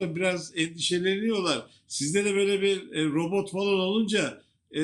biraz 0.00 0.52
endişeleniyorlar. 0.56 1.66
Sizde 1.86 2.24
de 2.24 2.34
böyle 2.34 2.62
bir 2.62 2.92
e, 2.92 3.04
robot 3.04 3.50
falan 3.50 3.78
olunca 3.78 4.45
e, 4.70 4.82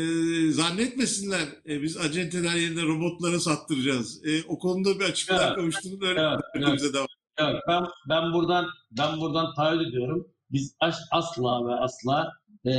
zannetmesinler 0.53 1.49
e, 1.69 1.83
biz 1.83 1.97
acenteler 1.97 2.55
yerine 2.57 2.83
robotlara 2.83 3.41
sattıracağız. 3.41 4.27
E, 4.27 4.43
o 4.49 4.59
konuda 4.59 5.01
bir 5.01 5.05
açıklığa 5.05 5.47
Evet. 5.47 5.57
kavuştuğunu 5.57 6.01
da 6.01 6.07
Evet, 6.07 6.41
evet. 6.55 6.95
devam. 6.95 7.07
Evet, 7.39 7.63
ben 7.69 7.85
ben 8.09 8.33
buradan 8.33 8.67
ben 8.91 9.21
buradan 9.21 9.55
taahhüt 9.55 9.89
ediyorum. 9.89 10.29
Biz 10.51 10.77
as- 10.81 11.09
asla 11.13 11.69
ve 11.69 11.75
asla 11.75 12.33
e, 12.67 12.71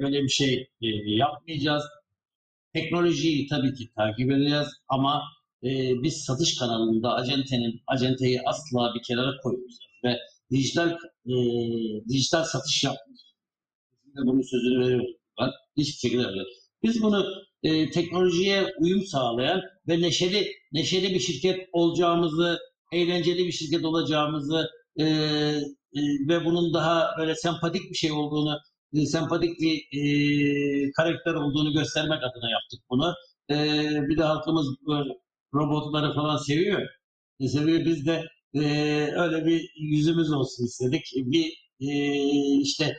böyle 0.00 0.22
bir 0.22 0.28
şey 0.28 0.54
e, 0.82 0.86
yapmayacağız. 1.06 1.82
Teknolojiyi 2.74 3.48
tabii 3.48 3.74
ki 3.74 3.90
takip 3.96 4.30
edeceğiz 4.30 4.68
ama 4.88 5.22
e, 5.64 5.68
biz 6.02 6.24
satış 6.24 6.58
kanalında 6.58 7.12
acentenin 7.14 7.82
acenteyi 7.86 8.40
asla 8.46 8.94
bir 8.94 9.02
kenara 9.02 9.36
koymayacağız 9.42 9.80
ve 10.04 10.18
dijital 10.50 10.90
e, 11.26 11.34
dijital 12.08 12.44
satış 12.44 12.84
yapmayacağız. 12.84 13.34
De 14.06 14.20
bunun 14.26 14.42
sözünü 14.42 14.80
veriyoruz. 14.84 15.15
Hiçbir 15.76 16.08
şekilde 16.08 16.26
öyle. 16.26 16.40
Biz 16.82 17.02
bunu 17.02 17.26
e, 17.62 17.90
teknolojiye 17.90 18.66
uyum 18.80 19.02
sağlayan 19.06 19.62
ve 19.88 20.00
neşeli 20.00 20.46
neşeli 20.72 21.14
bir 21.14 21.20
şirket 21.20 21.68
olacağımızı 21.72 22.58
eğlenceli 22.92 23.46
bir 23.46 23.52
şirket 23.52 23.84
olacağımızı 23.84 24.66
e, 24.96 25.04
e, 25.04 26.00
ve 26.28 26.44
bunun 26.44 26.74
daha 26.74 27.10
böyle 27.18 27.34
sempatik 27.34 27.90
bir 27.90 27.96
şey 27.96 28.12
olduğunu, 28.12 28.58
e, 28.94 29.06
sempatik 29.06 29.60
bir 29.60 29.76
e, 29.92 30.90
karakter 30.92 31.34
olduğunu 31.34 31.72
göstermek 31.72 32.18
adına 32.18 32.50
yaptık 32.50 32.80
bunu. 32.90 33.14
E, 33.50 33.56
bir 34.08 34.18
de 34.18 34.22
halkımız 34.22 34.66
böyle 34.88 35.10
robotları 35.54 36.14
falan 36.14 36.36
seviyor. 36.36 36.82
E, 37.40 37.48
seviyor. 37.48 37.84
Biz 37.84 38.06
de 38.06 38.24
e, 38.54 38.60
öyle 39.16 39.46
bir 39.46 39.70
yüzümüz 39.80 40.32
olsun 40.32 40.64
istedik. 40.64 41.04
Bir 41.16 41.66
e, 41.80 41.90
işte 42.60 42.96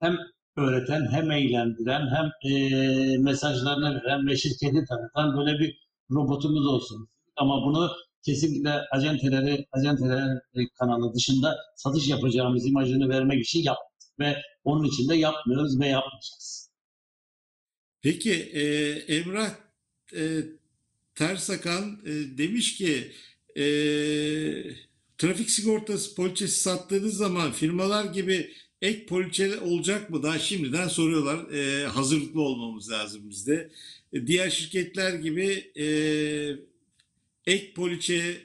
hem 0.00 0.18
öğreten, 0.56 1.08
hem 1.12 1.30
eğlendiren, 1.30 2.06
hem 2.16 2.52
e, 2.52 3.18
mesajlarını 3.18 3.94
veren 3.94 4.26
ve 4.26 4.36
şirketi 4.36 4.84
tanıtan 4.88 5.36
böyle 5.36 5.58
bir 5.58 5.78
robotumuz 6.10 6.66
olsun. 6.66 7.08
Ama 7.36 7.66
bunu 7.66 7.90
kesinlikle 8.24 8.70
acenteleri, 8.70 9.66
acenteler 9.72 10.38
kanalı 10.78 11.14
dışında 11.14 11.56
satış 11.76 12.08
yapacağımız 12.08 12.66
imajını 12.66 13.08
vermek 13.08 13.44
için 13.44 13.62
yaptık 13.62 14.10
ve 14.18 14.36
onun 14.64 14.84
için 14.84 15.08
de 15.08 15.16
yapmıyoruz 15.16 15.80
ve 15.80 15.86
yapmayacağız. 15.88 16.70
Peki 18.02 18.32
e, 18.32 18.64
Emrah 19.14 19.50
e, 20.16 20.42
Tersakan 21.14 22.00
e, 22.04 22.38
demiş 22.38 22.76
ki 22.76 23.12
e, 23.56 23.64
trafik 25.18 25.50
sigortası 25.50 26.14
poliçesi 26.14 26.60
sattığınız 26.60 27.16
zaman 27.16 27.52
firmalar 27.52 28.04
gibi 28.04 28.52
ek 28.82 29.06
poliçe 29.06 29.60
olacak 29.60 30.10
mı? 30.10 30.22
Daha 30.22 30.38
şimdiden 30.38 30.88
soruyorlar. 30.88 31.52
E, 31.52 31.86
hazırlıklı 31.86 32.40
olmamız 32.40 32.90
lazım 32.90 33.30
bizde. 33.30 33.70
E, 34.12 34.26
diğer 34.26 34.50
şirketler 34.50 35.14
gibi 35.14 35.72
e, 35.76 35.86
ek 37.46 37.72
poliçe, 37.74 38.36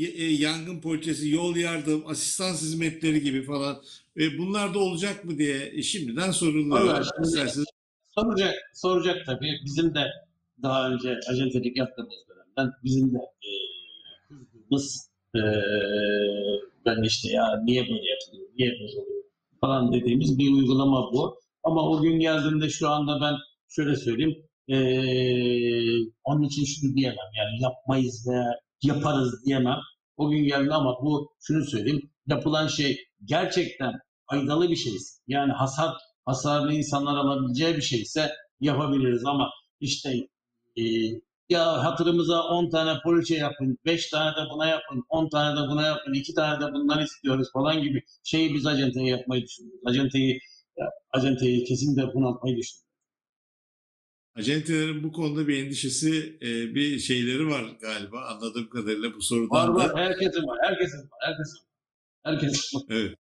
e, 0.00 0.24
yangın 0.24 0.80
poliçesi, 0.80 1.30
yol 1.30 1.56
yardım, 1.56 2.06
asistan 2.06 2.52
hizmetleri 2.52 3.22
gibi 3.22 3.42
falan 3.42 3.82
e, 4.16 4.38
bunlar 4.38 4.74
da 4.74 4.78
olacak 4.78 5.24
mı 5.24 5.38
diye 5.38 5.70
e, 5.72 5.82
şimdiden 5.82 6.30
soruluyor. 6.30 7.00
İsterseniz 7.24 7.66
Soracak, 8.08 8.54
soracak 8.74 9.26
tabii. 9.26 9.60
Bizim 9.64 9.94
de 9.94 10.04
daha 10.62 10.90
önce 10.90 11.16
acentelik 11.28 11.76
yaptığımız 11.76 12.14
dönemden 12.28 12.74
bizim 12.84 13.14
de 13.14 13.18
e, 13.18 13.50
kızdığımız 14.28 15.10
e, 15.36 15.40
ben 16.86 17.02
işte 17.02 17.28
ya 17.32 17.60
niye 17.64 17.82
böyle 17.82 18.10
yapılıyor, 18.10 18.48
niye 18.58 18.70
böyle 18.70 19.00
oluyor 19.00 19.17
falan 19.60 19.92
dediğimiz 19.92 20.38
bir 20.38 20.52
uygulama 20.52 21.12
bu. 21.12 21.38
Ama 21.64 21.88
o 21.88 22.00
gün 22.02 22.20
geldiğinde 22.20 22.68
şu 22.68 22.88
anda 22.88 23.20
ben 23.20 23.34
şöyle 23.68 23.96
söyleyeyim. 23.96 24.36
e, 24.68 24.76
onun 26.24 26.42
için 26.42 26.64
şunu 26.64 26.94
diyemem. 26.94 27.28
Yani 27.38 27.62
yapmayız 27.62 28.26
veya 28.28 28.50
yaparız 28.82 29.44
diyemem. 29.46 29.78
O 30.16 30.30
gün 30.30 30.44
geldi 30.44 30.74
ama 30.74 30.96
bu 31.02 31.30
şunu 31.40 31.64
söyleyeyim. 31.64 32.10
Yapılan 32.26 32.66
şey 32.66 32.96
gerçekten 33.24 33.92
faydalı 34.30 34.70
bir 34.70 34.76
şeyse 34.76 35.14
yani 35.26 35.52
hasar 35.52 35.90
hasarlı 36.26 36.72
insanlar 36.74 37.16
alabileceği 37.16 37.76
bir 37.76 37.82
şeyse 37.82 38.30
yapabiliriz 38.60 39.24
ama 39.24 39.50
işte 39.80 40.10
e, 40.76 40.82
ya 41.48 41.84
hatırımıza 41.84 42.42
10 42.42 42.70
tane 42.70 43.00
poliçe 43.04 43.34
yapın, 43.34 43.78
5 43.84 44.10
tane 44.10 44.30
de 44.30 44.40
buna 44.54 44.66
yapın, 44.66 45.04
10 45.08 45.28
tane 45.28 45.60
de 45.60 45.68
buna 45.68 45.86
yapın, 45.86 46.12
2 46.14 46.34
tane 46.34 46.60
de 46.66 46.72
bundan 46.72 47.04
istiyoruz 47.04 47.48
falan 47.52 47.82
gibi 47.82 48.02
şeyi 48.24 48.54
biz 48.54 48.66
acenteye 48.66 49.08
yapmayı 49.08 49.42
düşünüyoruz. 49.42 49.80
Acenteyi 49.86 50.40
acenteyi 51.12 51.64
kesinlikle 51.64 52.14
bunaltmayı 52.14 52.56
düşünüyoruz. 52.56 52.88
Acentelerin 54.36 55.02
bu 55.02 55.12
konuda 55.12 55.48
bir 55.48 55.64
endişesi, 55.64 56.38
e, 56.42 56.74
bir 56.74 56.98
şeyleri 56.98 57.46
var 57.48 57.64
galiba 57.80 58.20
anladığım 58.20 58.68
kadarıyla 58.68 59.10
bu 59.12 59.16
Var 59.16 59.20
sorudan 59.20 59.74
var, 59.74 59.92
da. 59.94 59.98
herkesin 59.98 60.42
var, 60.46 60.58
herkesin 60.62 60.98
var, 60.98 61.08
herkesin 61.20 61.58
var. 61.58 61.66
Herkesin 62.24 62.78
var. 62.78 62.84
Evet. 62.90 63.18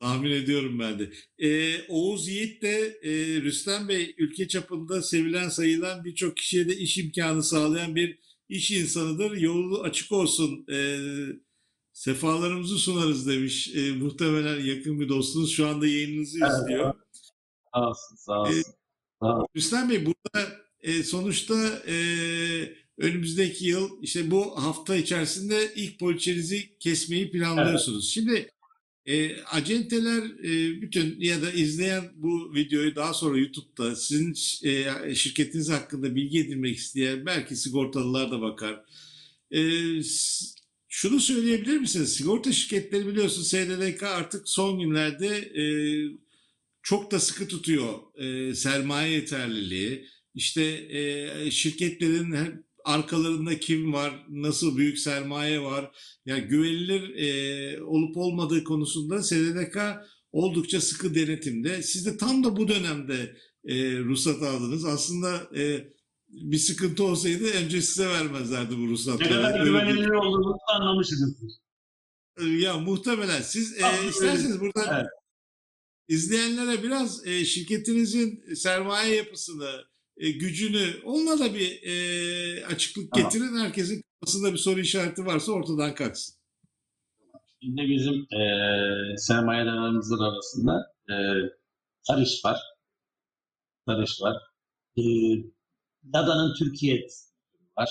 Tahmin 0.00 0.30
ediyorum 0.30 0.78
ben 0.78 0.98
de. 0.98 1.10
E, 1.38 1.80
Oğuz 1.88 2.28
Yiğit 2.28 2.62
de 2.62 2.98
e, 3.02 3.10
Rüstem 3.42 3.88
Bey 3.88 4.14
ülke 4.18 4.48
çapında 4.48 5.02
sevilen 5.02 5.48
sayılan 5.48 6.04
birçok 6.04 6.36
kişiye 6.36 6.68
de 6.68 6.76
iş 6.76 6.98
imkanı 6.98 7.42
sağlayan 7.42 7.94
bir 7.96 8.18
iş 8.48 8.70
insanıdır. 8.70 9.36
Yolu 9.36 9.82
açık 9.82 10.12
olsun. 10.12 10.66
E, 10.72 10.98
sefalarımızı 11.92 12.78
sunarız 12.78 13.28
demiş. 13.28 13.74
E, 13.74 13.92
muhtemelen 13.92 14.64
yakın 14.64 15.00
bir 15.00 15.08
dostunuz 15.08 15.52
şu 15.52 15.66
anda 15.66 15.86
yayınınızı 15.86 16.38
Evet. 16.42 16.52
izliyor. 16.62 16.94
Sağ 17.74 17.88
olsun, 17.88 18.16
sağ 18.16 18.40
olsun. 18.40 18.62
Sağ 19.20 19.34
olsun. 19.36 19.46
Rüstem 19.56 19.90
Bey 19.90 20.06
burada 20.06 20.52
e, 20.80 21.02
sonuçta 21.02 21.82
e, 21.88 21.96
önümüzdeki 22.98 23.66
yıl 23.66 24.02
işte 24.02 24.30
bu 24.30 24.62
hafta 24.62 24.96
içerisinde 24.96 25.72
ilk 25.76 25.98
poliçenizi 26.00 26.78
kesmeyi 26.78 27.30
planlıyorsunuz. 27.30 28.10
Şimdi 28.10 28.50
e, 29.06 29.42
acenteler 29.42 30.22
e, 30.22 30.82
bütün 30.82 31.20
ya 31.20 31.42
da 31.42 31.52
izleyen 31.52 32.04
bu 32.16 32.54
videoyu 32.54 32.96
daha 32.96 33.14
sonra 33.14 33.38
YouTube'da 33.38 33.96
sizin 33.96 34.34
e, 34.68 35.14
şirketiniz 35.14 35.70
hakkında 35.70 36.14
bilgi 36.14 36.38
edinmek 36.38 36.76
isteyen 36.76 37.26
belki 37.26 37.56
sigortalılar 37.56 38.30
da 38.30 38.40
bakar. 38.40 38.84
E, 39.50 39.60
şunu 40.88 41.20
söyleyebilir 41.20 41.78
misiniz? 41.78 42.12
Sigorta 42.12 42.52
şirketleri 42.52 43.06
biliyorsunuz 43.06 43.48
SDDK 43.48 44.02
artık 44.02 44.48
son 44.48 44.78
günlerde 44.80 45.36
e, 45.36 45.64
çok 46.82 47.10
da 47.10 47.20
sıkı 47.20 47.48
tutuyor 47.48 47.98
e, 48.16 48.54
sermaye 48.54 49.12
yeterliliği. 49.12 50.06
İşte 50.34 50.62
e, 50.88 51.50
şirketlerin 51.50 52.64
arkalarında 52.86 53.60
kim 53.60 53.92
var, 53.92 54.24
nasıl 54.28 54.76
büyük 54.76 54.98
sermaye 54.98 55.62
var, 55.62 55.96
yani 56.26 56.40
güvenilir 56.42 57.14
e, 57.16 57.82
olup 57.82 58.16
olmadığı 58.16 58.64
konusunda 58.64 59.22
SDDK 59.22 59.78
oldukça 60.32 60.80
sıkı 60.80 61.14
denetimde. 61.14 61.82
Siz 61.82 62.06
de 62.06 62.16
tam 62.16 62.44
da 62.44 62.56
bu 62.56 62.68
dönemde 62.68 63.36
e, 63.64 63.98
ruhsat 63.98 64.42
aldınız. 64.42 64.84
Aslında 64.84 65.48
e, 65.56 65.88
bir 66.28 66.58
sıkıntı 66.58 67.04
olsaydı 67.04 67.44
önce 67.44 67.82
size 67.82 68.06
vermezlerdi 68.08 68.76
bu 68.78 68.82
Ne 68.86 68.88
ruhsatları. 68.88 69.28
kadar 69.28 69.52
Öyle 69.60 69.64
bir- 69.64 69.66
güvenilir 69.70 70.08
olduğumuzu 70.10 70.56
anlamışsınızdır. 70.74 71.52
ya 72.58 72.78
muhtemelen 72.78 73.42
siz 73.42 73.72
e, 73.72 74.08
isterseniz 74.08 74.60
burada 74.60 74.94
Evet. 75.00 75.06
izleyenlere 76.08 76.82
biraz 76.82 77.26
e, 77.26 77.44
şirketinizin 77.44 78.54
sermaye 78.54 79.14
yapısını, 79.14 79.70
e, 80.16 80.30
gücünü 80.30 81.02
onunla 81.04 81.38
da 81.38 81.54
bir 81.54 81.82
e, 81.82 82.66
açıklık 82.66 83.12
Tamam. 83.12 83.30
getirin. 83.30 83.56
Herkesin 83.58 84.02
kafasında 84.20 84.52
bir 84.52 84.58
soru 84.58 84.80
işareti 84.80 85.26
varsa 85.26 85.52
ortadan 85.52 85.94
kalksın. 85.94 86.34
Şimdi 87.62 87.82
bizim 87.82 88.26
eee 88.32 89.14
sermayedarlarımızın 89.18 90.18
arasında 90.18 90.94
eee 91.10 91.50
Sarış 92.02 92.44
var. 92.44 92.58
Sarış 93.88 94.20
var. 94.22 94.36
Eee 94.96 95.44
Dada'nın 96.12 96.54
Türkiye 96.58 97.06
var. 97.78 97.90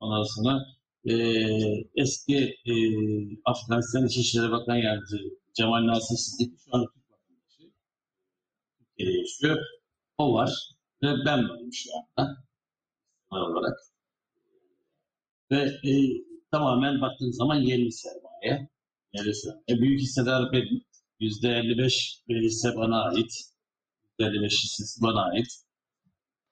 Ondan 0.00 0.22
sonra 0.22 0.58
eee, 1.04 1.90
eski 1.96 2.56
eee 2.64 3.38
Afganistan 3.44 4.06
İçişleri 4.06 4.50
Bakan 4.50 4.76
Yardımcısı 4.76 5.18
Cemal 5.54 5.86
Nasır 5.86 6.16
Sıddık 6.16 6.58
şu 6.64 6.70
an 6.76 6.84
Türk 6.94 7.10
vatandaşı. 7.10 7.72
Türkiye'de 8.78 9.18
yaşıyor. 9.18 9.58
O 10.18 10.34
var. 10.34 10.50
Ve 11.02 11.08
ben 11.26 11.48
varım 11.48 11.72
şu 11.72 11.90
anda. 12.18 12.44
olarak. 13.30 13.78
Ve 15.50 15.72
eee, 15.82 16.22
tamamen 16.50 17.00
baktığın 17.00 17.30
zaman 17.30 17.54
yerli 17.56 17.92
sermaye. 17.92 18.68
Yerli 19.12 19.34
sermaye. 19.34 19.80
Büyük 19.82 20.00
hissedar 20.00 20.52
benim. 20.52 20.82
%55 21.20 22.22
bir 22.28 22.42
hisse 22.42 22.76
bana 22.76 23.04
ait. 23.04 23.32
%55 24.18 24.64
hissesi 24.64 25.02
bana 25.02 25.22
ait. 25.24 25.46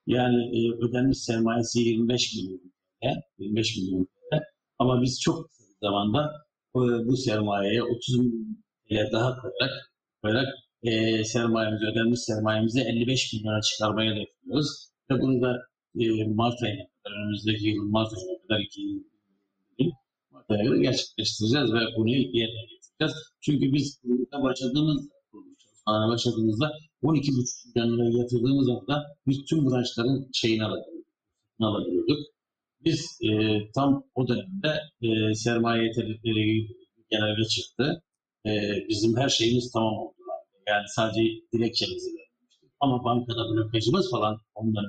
Yani 0.07 0.41
e, 0.59 0.71
ödenmiş 0.85 1.17
sermayesi 1.19 1.79
25 1.79 2.35
milyon 2.35 2.71
TL. 3.01 3.21
25 3.37 3.77
milyon 3.77 4.05
TL. 4.05 4.39
Ama 4.79 5.01
biz 5.01 5.21
çok 5.21 5.49
zamanda 5.83 6.31
e, 6.75 6.79
bu 6.79 7.17
sermayeye 7.17 7.83
30 7.83 8.19
milyon 8.19 8.63
TL 8.89 9.11
daha 9.11 9.41
koyarak, 9.41 9.91
koyarak 10.21 10.47
e, 10.83 11.23
sermayemizi, 11.23 11.85
ödenmiş 11.85 12.19
sermayemizi 12.19 12.79
55 12.81 13.33
milyona 13.33 13.61
çıkarmayı 13.61 14.11
hedefliyoruz. 14.11 14.89
Ve 15.11 15.21
bunu 15.21 15.41
da 15.41 15.57
e, 15.99 16.23
Mart 16.23 16.63
ayına 16.63 16.83
kadar, 17.03 17.15
önümüzdeki 17.17 17.67
yılın 17.67 17.91
Mart 17.91 18.13
ayına 18.17 18.41
kadar 18.41 18.59
2020 18.59 19.05
Mart 20.31 20.51
ayına 20.51 20.63
kadar 20.63 20.75
gerçekleştireceğiz 20.75 21.73
ve 21.73 21.79
bunu 21.97 22.09
yerine 22.09 22.61
getireceğiz. 22.71 23.13
Çünkü 23.41 23.73
biz 23.73 23.99
kuruluşa 24.01 24.43
başladığımız 24.43 25.09
çalışmalara 25.89 26.11
başladığımızda 26.11 26.71
12,5 27.03 27.75
milyon 27.75 27.97
lira 27.97 28.17
yatırdığımız 28.21 28.69
anda 28.69 29.15
biz 29.27 29.45
tüm 29.45 29.65
branşların 29.65 30.27
şeyini 30.33 30.63
alabiliyorduk. 30.63 31.05
alabiliyorduk. 31.59 32.19
Biz 32.85 33.19
e, 33.21 33.29
tam 33.75 34.03
o 34.15 34.27
dönemde 34.27 34.73
e, 35.01 35.33
sermaye 35.35 35.83
yeterlilikleri 35.83 36.67
genelde 37.11 37.43
çıktı. 37.43 38.03
E, 38.45 38.51
bizim 38.89 39.17
her 39.17 39.29
şeyimiz 39.29 39.71
tamam 39.71 39.93
oldu. 39.93 40.18
Yani 40.69 40.85
sadece 40.87 41.21
dilekçemizi 41.53 42.07
vermiştik. 42.07 42.71
Ama 42.79 43.03
bankada 43.03 43.49
blokajımız 43.49 44.11
falan 44.11 44.41
önce 44.63 44.79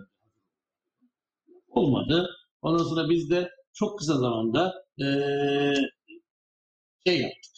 olmadı. 1.68 2.30
Ondan 2.62 2.84
sonra 2.84 3.10
biz 3.10 3.30
de 3.30 3.50
çok 3.72 3.98
kısa 3.98 4.18
zamanda 4.18 4.74
e, 5.02 5.06
şey 7.06 7.20
yaptık. 7.20 7.52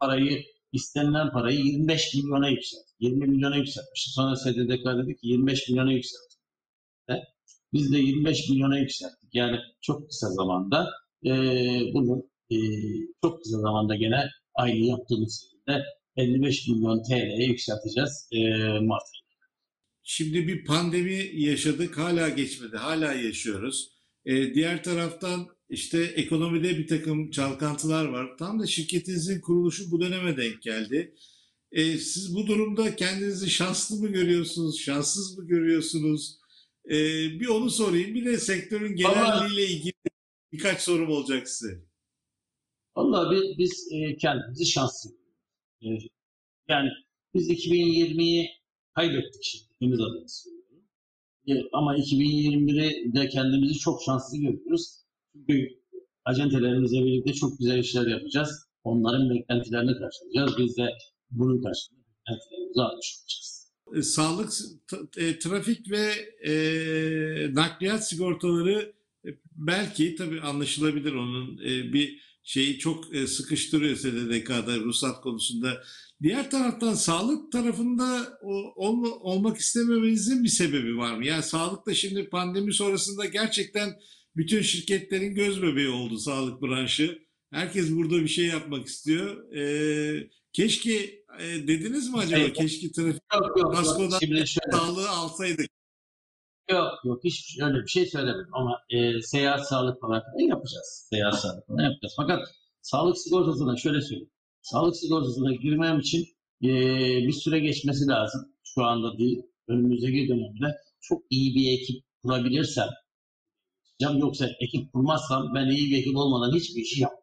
Parayı 0.00 0.44
istenilen 0.72 1.30
parayı 1.32 1.58
25 1.58 2.14
milyona 2.14 2.48
yükselttik. 2.48 2.96
20 3.00 3.26
milyona 3.26 3.56
yükseltmiştik. 3.56 4.14
Sonra 4.14 4.36
SDDK 4.36 4.84
dedi 4.84 5.16
ki 5.16 5.28
25 5.28 5.68
milyona 5.68 5.92
yükselttik. 5.92 6.40
Ve 7.08 7.24
Biz 7.72 7.92
de 7.92 7.98
25 7.98 8.50
milyona 8.50 8.78
yükselttik. 8.78 9.34
Yani 9.34 9.58
çok 9.80 10.08
kısa 10.08 10.28
zamanda 10.28 10.90
e, 11.26 11.30
bunu 11.94 12.24
e, 12.50 12.56
çok 13.22 13.42
kısa 13.42 13.58
zamanda 13.60 13.94
gene 13.94 14.30
aynı 14.54 14.86
yaptığımız 14.86 15.42
şekilde 15.42 15.84
55 16.16 16.68
milyon 16.68 17.02
TL'ye 17.02 17.46
yükselteceğiz 17.46 18.28
e, 18.32 18.38
Mart 18.80 19.02
ayında. 19.14 19.24
Şimdi 20.02 20.48
bir 20.48 20.64
pandemi 20.64 21.30
yaşadık, 21.34 21.98
hala 21.98 22.28
geçmedi, 22.28 22.76
hala 22.76 23.12
yaşıyoruz. 23.12 23.94
Ee, 24.26 24.54
diğer 24.54 24.84
taraftan 24.84 25.48
işte 25.68 26.02
ekonomide 26.02 26.78
bir 26.78 26.86
takım 26.86 27.30
çalkantılar 27.30 28.04
var. 28.04 28.36
Tam 28.38 28.60
da 28.60 28.66
şirketinizin 28.66 29.40
kuruluşu 29.40 29.90
bu 29.90 30.00
döneme 30.00 30.36
denk 30.36 30.62
geldi. 30.62 31.14
Ee, 31.72 31.98
siz 31.98 32.34
bu 32.34 32.46
durumda 32.46 32.96
kendinizi 32.96 33.50
şanslı 33.50 33.96
mı 33.96 34.08
görüyorsunuz, 34.08 34.80
şanssız 34.80 35.38
mı 35.38 35.46
görüyorsunuz? 35.46 36.38
Ee, 36.90 36.94
bir 37.40 37.46
onu 37.46 37.70
sorayım. 37.70 38.14
Bir 38.14 38.24
de 38.24 38.38
sektörün 38.38 38.96
genelliğiyle 38.96 39.66
ilgili 39.72 39.92
birkaç 40.52 40.80
sorum 40.80 41.10
olacak 41.10 41.48
size. 41.48 41.80
Vallahi 42.96 43.36
biz, 43.36 43.58
biz 43.58 43.88
e, 43.92 44.16
kendimizi 44.16 44.66
şanslı. 44.66 45.10
E, 45.10 45.23
yani 46.68 46.90
biz 47.34 47.50
2020'yi 47.50 48.50
kaybettik 48.94 49.42
şimdi. 49.42 49.64
Temiz 49.80 50.00
adını 50.00 50.28
söylüyorum. 50.28 50.84
E, 51.48 51.52
ama 51.72 51.96
2021'i 51.96 53.14
de 53.14 53.28
kendimizi 53.28 53.78
çok 53.78 54.02
şanslı 54.02 54.38
görüyoruz. 54.38 55.04
Çünkü 55.32 55.68
acentelerimizle 56.24 57.04
birlikte 57.04 57.32
çok 57.32 57.58
güzel 57.58 57.78
işler 57.78 58.06
yapacağız. 58.06 58.68
Onların 58.84 59.30
beklentilerini 59.30 59.92
karşılayacağız. 59.98 60.58
Biz 60.58 60.76
de 60.76 60.88
bunun 61.30 61.62
karşılığında 61.62 62.04
beklentilerimizi 62.08 62.80
almış 62.80 63.16
olacağız. 63.20 63.72
E, 63.96 64.02
Sağlık, 64.02 64.52
e, 65.16 65.38
trafik 65.38 65.90
ve 65.90 66.10
e, 66.46 67.54
nakliyat 67.54 68.08
sigortaları 68.08 68.94
belki 69.56 70.14
tabii 70.16 70.40
anlaşılabilir 70.40 71.12
onun 71.12 71.58
e, 71.58 71.92
bir 71.92 72.33
şeyi 72.44 72.78
çok 72.78 73.14
e, 73.14 73.26
sıkıştırıyor 73.26 73.96
SDDK'da 73.96 74.76
ruhsat 74.78 75.20
konusunda. 75.20 75.82
Diğer 76.22 76.50
taraftan 76.50 76.94
sağlık 76.94 77.52
tarafında 77.52 78.38
o, 78.42 78.52
olma- 78.76 79.18
olmak 79.20 79.56
istememenizin 79.58 80.44
bir 80.44 80.48
sebebi 80.48 80.96
var 80.96 81.16
mı? 81.16 81.26
Yani 81.26 81.42
sağlıkta 81.42 81.94
şimdi 81.94 82.28
pandemi 82.28 82.72
sonrasında 82.74 83.24
gerçekten 83.24 83.90
bütün 84.36 84.62
şirketlerin 84.62 85.34
göz 85.34 85.62
bebeği 85.62 85.88
oldu 85.88 86.18
sağlık 86.18 86.62
branşı. 86.62 87.18
Herkes 87.52 87.90
burada 87.90 88.20
bir 88.20 88.28
şey 88.28 88.46
yapmak 88.46 88.86
istiyor. 88.86 89.54
E, 89.56 90.28
keşke 90.52 90.94
e, 91.40 91.68
dediniz 91.68 92.08
mi 92.08 92.18
acaba? 92.18 92.40
Evet. 92.40 92.56
Keşke 92.56 92.92
trafik 92.92 93.22
Yok 93.34 93.58
yok. 93.58 93.74
Şöyle. 94.46 94.72
sağlığı 94.72 95.10
alsaydık. 95.10 95.73
Yok 96.70 96.92
yok 97.04 97.24
hiç 97.24 97.58
öyle 97.60 97.82
bir 97.82 97.88
şey 97.88 98.06
söylemedim 98.06 98.54
ama 98.54 98.80
e, 98.90 99.22
seyahat 99.22 99.68
sağlık 99.68 100.00
falan 100.00 100.22
yapacağız. 100.38 101.06
Seyahat 101.10 101.40
sağlık 101.40 101.66
falan 101.66 101.82
yapacağız. 101.82 102.14
Fakat 102.16 102.48
sağlık 102.82 103.18
sigortasına 103.18 103.76
şöyle 103.76 104.00
söyleyeyim. 104.00 104.30
Sağlık 104.62 104.96
sigortasına 104.96 105.52
girmem 105.52 105.98
için 106.00 106.20
e, 106.62 106.68
bir 107.26 107.32
süre 107.32 107.58
geçmesi 107.58 108.06
lazım. 108.06 108.52
Şu 108.64 108.84
anda 108.84 109.18
değil. 109.18 109.42
Önümüzdeki 109.68 110.28
dönemde 110.28 110.76
çok 111.00 111.22
iyi 111.30 111.54
bir 111.54 111.72
ekip 111.72 112.04
kurabilirsem 112.22 112.88
yapacağım. 114.00 114.20
Yoksa 114.26 114.48
ekip 114.60 114.92
kurmazsam 114.92 115.54
ben 115.54 115.66
iyi 115.66 115.90
bir 115.90 115.98
ekip 115.98 116.16
olmadan 116.16 116.56
hiçbir 116.56 116.82
işi 116.82 117.02
yapmam. 117.02 117.20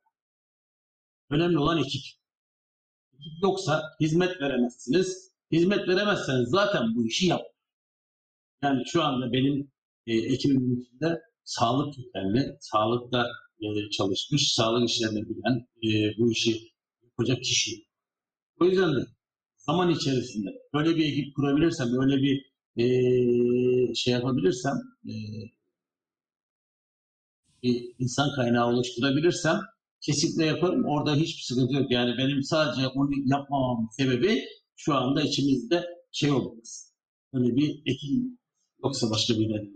Önemli 1.30 1.58
olan 1.58 1.77
ekip. 1.77 2.01
Ekip 3.13 3.43
yoksa 3.43 3.84
hizmet 3.99 4.41
veremezsiniz. 4.41 5.32
Hizmet 5.51 5.88
veremezseniz 5.88 6.49
zaten 6.49 6.95
bu 6.95 7.08
işi 7.08 7.27
yap. 7.27 7.41
Yani 8.63 8.84
şu 8.86 9.04
anda 9.04 9.32
benim 9.34 9.71
e, 10.08 10.13
ekibimin 10.17 10.82
içinde 10.82 11.21
sağlık 11.43 11.95
kökenli, 11.95 12.58
sağlıkta 12.60 13.28
e, 13.62 13.89
çalışmış, 13.89 14.54
sağlık 14.54 14.89
işlerini 14.89 15.30
bilen, 15.30 15.67
e, 15.84 16.17
bu 16.17 16.32
işi 16.32 16.71
yapacak 17.04 17.43
kişi. 17.43 17.86
O 18.62 18.65
yüzden 18.65 18.95
de 18.95 19.06
zaman 19.58 19.89
içerisinde 19.91 20.50
böyle 20.74 20.95
bir 20.95 21.06
ekip 21.06 21.36
kurabilirsem, 21.36 21.88
böyle 21.93 22.17
bir 22.24 22.52
e, 22.78 23.95
şey 23.95 24.13
yapabilirsem, 24.13 24.76
e, 25.06 25.13
bir 27.63 27.95
insan 28.00 28.36
kaynağı 28.36 28.67
oluşturabilirsem 28.67 29.60
kesinlikle 30.02 30.45
yaparım. 30.45 30.86
Orada 30.86 31.15
hiçbir 31.15 31.43
sıkıntı 31.43 31.74
yok. 31.74 31.91
Yani 31.91 32.17
benim 32.17 32.43
sadece 32.43 32.88
onu 32.88 33.10
yapmamamın 33.26 33.89
sebebi 33.97 34.41
şu 34.76 34.95
anda 34.95 35.21
içimizde 35.21 35.86
şey 36.12 36.32
olması. 36.32 36.91
Böyle 37.34 37.56
bir 37.56 37.82
ekip 37.86 38.40
Yoksa 38.84 39.12
başka 39.12 39.34
bir 39.34 39.50
neden 39.50 39.63
yok. 39.65 39.74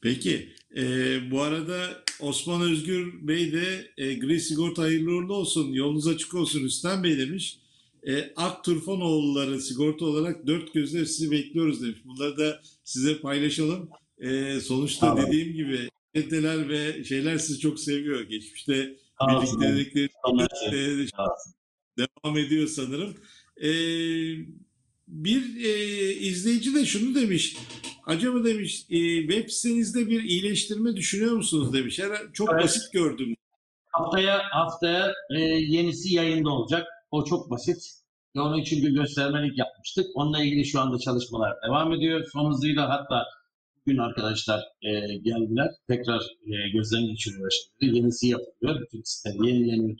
Peki. 0.00 0.48
e, 0.76 0.82
bu 1.30 1.42
arada 1.42 2.04
Osman 2.20 2.62
Özgür 2.62 3.28
Bey 3.28 3.52
de 3.52 3.90
e, 3.96 4.14
gri 4.14 4.40
sigorta 4.40 4.82
hayırlı 4.82 5.10
uğurlu 5.10 5.34
olsun. 5.34 5.72
Yolunuz 5.72 6.06
açık 6.06 6.34
olsun 6.34 6.62
Rüstem 6.64 7.02
Bey 7.04 7.18
demiş. 7.18 7.58
E, 8.06 8.32
Akturfanoğulları 8.36 9.60
sigorta 9.60 10.04
olarak 10.04 10.46
dört 10.46 10.74
gözle 10.74 11.06
sizi 11.06 11.30
bekliyoruz 11.30 11.82
demiş. 11.82 11.98
Bunları 12.04 12.36
da 12.36 12.60
size 12.84 13.18
paylaşalım. 13.20 13.88
E, 14.18 14.60
sonuçta 14.60 15.06
Tamam. 15.08 15.26
dediğim 15.26 15.52
gibi 15.54 15.88
çeteler 16.14 16.68
ve 16.68 17.04
şeyler 17.04 17.38
sizi 17.38 17.60
çok 17.60 17.80
seviyor. 17.80 18.20
Geçmişte 18.20 18.96
olsun. 19.20 19.60
birliktelikleri 19.60 20.10
olsun. 20.24 21.52
e, 21.98 22.06
devam 22.24 22.38
ediyor 22.38 22.66
sanırım. 22.68 23.14
Ee, 23.62 23.68
bir 25.08 25.64
e, 25.64 26.12
izleyici 26.14 26.74
de 26.74 26.84
şunu 26.84 27.14
demiş. 27.14 27.56
Acaba 28.06 28.44
demiş 28.44 28.86
e, 28.90 29.20
web 29.20 29.48
sitenizde 29.50 30.10
bir 30.10 30.22
iyileştirme 30.22 30.96
düşünüyor 30.96 31.32
musunuz 31.32 31.72
demiş. 31.72 31.98
Her, 31.98 32.32
çok 32.32 32.52
Evet. 32.52 32.64
basit 32.64 32.92
gördüm. 32.92 33.36
Haftaya 33.86 34.42
haftaya 34.50 35.12
e, 35.36 35.40
yenisi 35.40 36.14
yayında 36.14 36.50
olacak. 36.50 36.86
O 37.10 37.24
çok 37.24 37.50
basit. 37.50 37.82
Onu 38.36 38.64
çünkü 38.64 38.94
göstermelik 38.94 39.58
yapmıştık. 39.58 40.06
Onunla 40.14 40.42
ilgili 40.42 40.64
şu 40.64 40.80
anda 40.80 40.98
çalışmalar 40.98 41.54
devam 41.68 41.92
ediyor. 41.92 42.24
Son 42.32 42.52
hızıyla 42.52 42.88
hatta 42.88 43.24
bugün 43.86 43.98
arkadaşlar 43.98 44.60
e, 44.82 44.90
geldiler. 45.16 45.70
Tekrar 45.88 46.20
e, 46.20 46.70
gözden 46.72 47.06
geçiriyorlar 47.06 47.50
şimdi. 47.50 47.96
Yenisi 47.96 48.28
yapılıyor. 48.28 48.80
Bütün 48.80 49.02
site 49.04 49.30
yenileniyor 49.30 49.96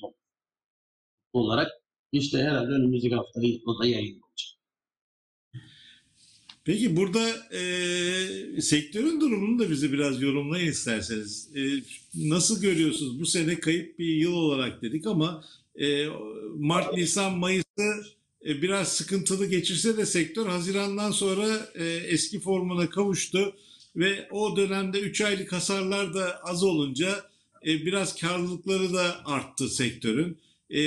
olarak. 1.33 1.73
İşte 2.13 2.39
herhalde 2.39 2.73
önümüzdeki 2.73 3.15
hafta 3.15 3.41
o 3.67 3.83
da 3.83 3.87
yayında. 3.87 4.26
Peki 6.67 6.97
burada 6.97 7.29
e, 7.53 8.61
sektörün 8.61 9.21
durumunu 9.21 9.59
da 9.59 9.71
bize 9.71 9.93
biraz 9.93 10.23
yorumlayın 10.23 10.71
isterseniz. 10.71 11.49
E, 11.57 11.61
nasıl 12.15 12.61
görüyorsunuz? 12.61 13.21
Bu 13.21 13.27
sene 13.27 13.61
kayıp 13.61 13.99
bir 13.99 14.15
yıl 14.15 14.33
olarak 14.33 14.83
dedik 14.83 15.07
ama 15.07 15.45
e, 15.81 16.07
Mart, 16.57 16.95
Nisan, 16.95 17.39
Mayıs'ı 17.39 18.05
e, 18.47 18.63
biraz 18.63 18.89
sıkıntılı 18.93 19.47
geçirse 19.47 19.97
de 19.97 20.07
sektör 20.07 20.47
Haziran'dan 20.47 21.11
sonra 21.11 21.71
e, 21.75 21.85
eski 21.85 22.41
formuna 22.41 22.91
kavuştu 22.91 23.55
ve 23.97 24.29
o 24.31 24.57
dönemde 24.57 25.01
3 25.01 25.21
aylık 25.21 25.53
hasarlar 25.53 26.15
da 26.15 26.41
az 26.43 26.63
olunca 26.63 27.25
e, 27.67 27.87
biraz 27.87 28.21
karlılıkları 28.21 28.95
da 28.95 29.17
arttı 29.25 29.69
sektörün. 29.69 30.39
E, 30.71 30.81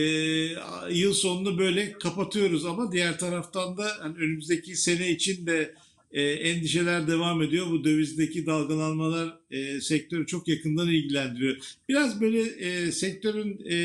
yıl 0.91 1.13
sonunu 1.13 1.57
böyle 1.57 1.91
kapatıyoruz 1.91 2.65
ama 2.65 2.91
diğer 2.91 3.19
taraftan 3.19 3.77
da 3.77 3.87
hani 3.99 4.17
önümüzdeki 4.17 4.75
sene 4.75 5.11
için 5.11 5.45
de 5.45 5.75
e, 6.11 6.21
endişeler 6.23 7.07
devam 7.07 7.41
ediyor. 7.41 7.71
Bu 7.71 7.83
dövizdeki 7.83 8.45
dalgalanmalar 8.45 9.37
e, 9.51 9.81
sektörü 9.81 10.27
çok 10.27 10.47
yakından 10.47 10.87
ilgilendiriyor. 10.87 11.57
Biraz 11.89 12.21
böyle 12.21 12.41
e, 12.41 12.91
sektörün 12.91 13.65
e, 13.69 13.75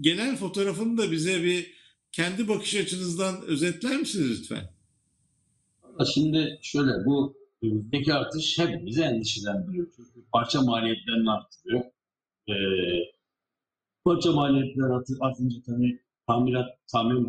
genel 0.00 0.36
fotoğrafını 0.36 0.98
da 0.98 1.12
bize 1.12 1.42
bir 1.42 1.74
kendi 2.12 2.48
bakış 2.48 2.74
açınızdan 2.74 3.42
özetler 3.46 3.96
misiniz 3.96 4.40
lütfen? 4.40 4.70
Şimdi 6.14 6.58
şöyle 6.62 7.04
bu 7.06 7.36
üründeki 7.62 8.14
artış 8.14 8.58
hepimizi 8.58 9.02
endişelendiriyor. 9.02 9.86
Çünkü 9.96 10.10
parça 10.32 10.62
maliyetlerini 10.62 11.30
arttırıyor. 11.30 11.84
Ee, 12.48 12.54
parça 14.04 14.32
maliyetleri 14.32 14.92
artı- 14.92 15.18
artınca 15.20 15.56
tabii 15.66 16.00
tamirat, 16.26 16.78
tamir 16.92 17.26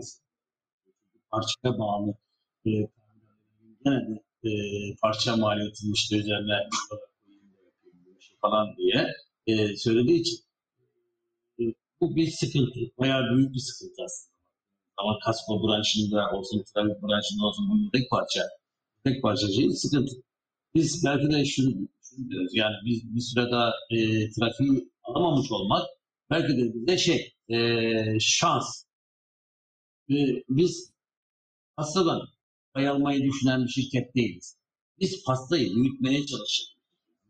parçaya 1.32 1.80
bağlı 1.80 2.14
e, 2.66 2.72
gene 3.86 4.08
de 4.08 4.24
e, 4.50 4.52
parça 5.02 5.36
maliyetinin 5.38 5.94
işte 5.94 6.18
üzerine 6.18 6.70
falan 8.42 8.78
diye 8.78 9.08
e, 9.48 9.76
söylediği 9.78 10.22
için 10.22 10.38
e, 11.60 11.64
bu 12.02 12.16
bir 12.16 12.28
sıkıntı. 12.32 12.80
Bayağı 13.00 13.36
büyük 13.36 13.54
bir 13.54 13.60
sıkıntı 13.60 14.04
aslında. 14.04 14.36
Ama 14.98 15.20
kasko 15.20 15.68
branşında 15.68 16.32
olsun, 16.32 16.64
trafik 16.74 17.04
branşında 17.04 17.46
olsun 17.46 17.66
bu 17.70 17.92
tek 17.92 18.10
parça 18.10 18.42
tek 19.04 19.22
parça 19.24 19.48
şey 19.48 19.70
sıkıntı. 19.70 20.16
Biz 20.76 21.06
belki 21.06 21.32
de 21.32 21.46
şunu, 21.46 21.88
şunu 22.02 22.30
diyoruz 22.30 22.52
yani 22.56 22.76
biz 22.86 23.16
bir 23.16 23.22
süre 23.22 23.52
daha 23.52 23.74
e, 23.92 24.30
trafiği 24.32 24.90
alamamış 25.04 25.52
olmak 25.52 25.86
belki 26.30 26.58
de 26.58 26.74
bize 26.74 26.98
şey 26.98 27.34
e, 27.50 28.20
şans. 28.20 28.86
E, 30.10 30.16
biz 30.50 30.94
hastadan 31.76 32.22
pay 32.74 32.88
almayı 32.88 33.24
düşünen 33.24 33.64
bir 33.64 33.70
şirket 33.70 34.16
değiliz. 34.16 34.58
Biz 35.00 35.24
pastayı 35.24 35.76
büyütmeye 35.76 36.26
çalışıyoruz. 36.26 36.78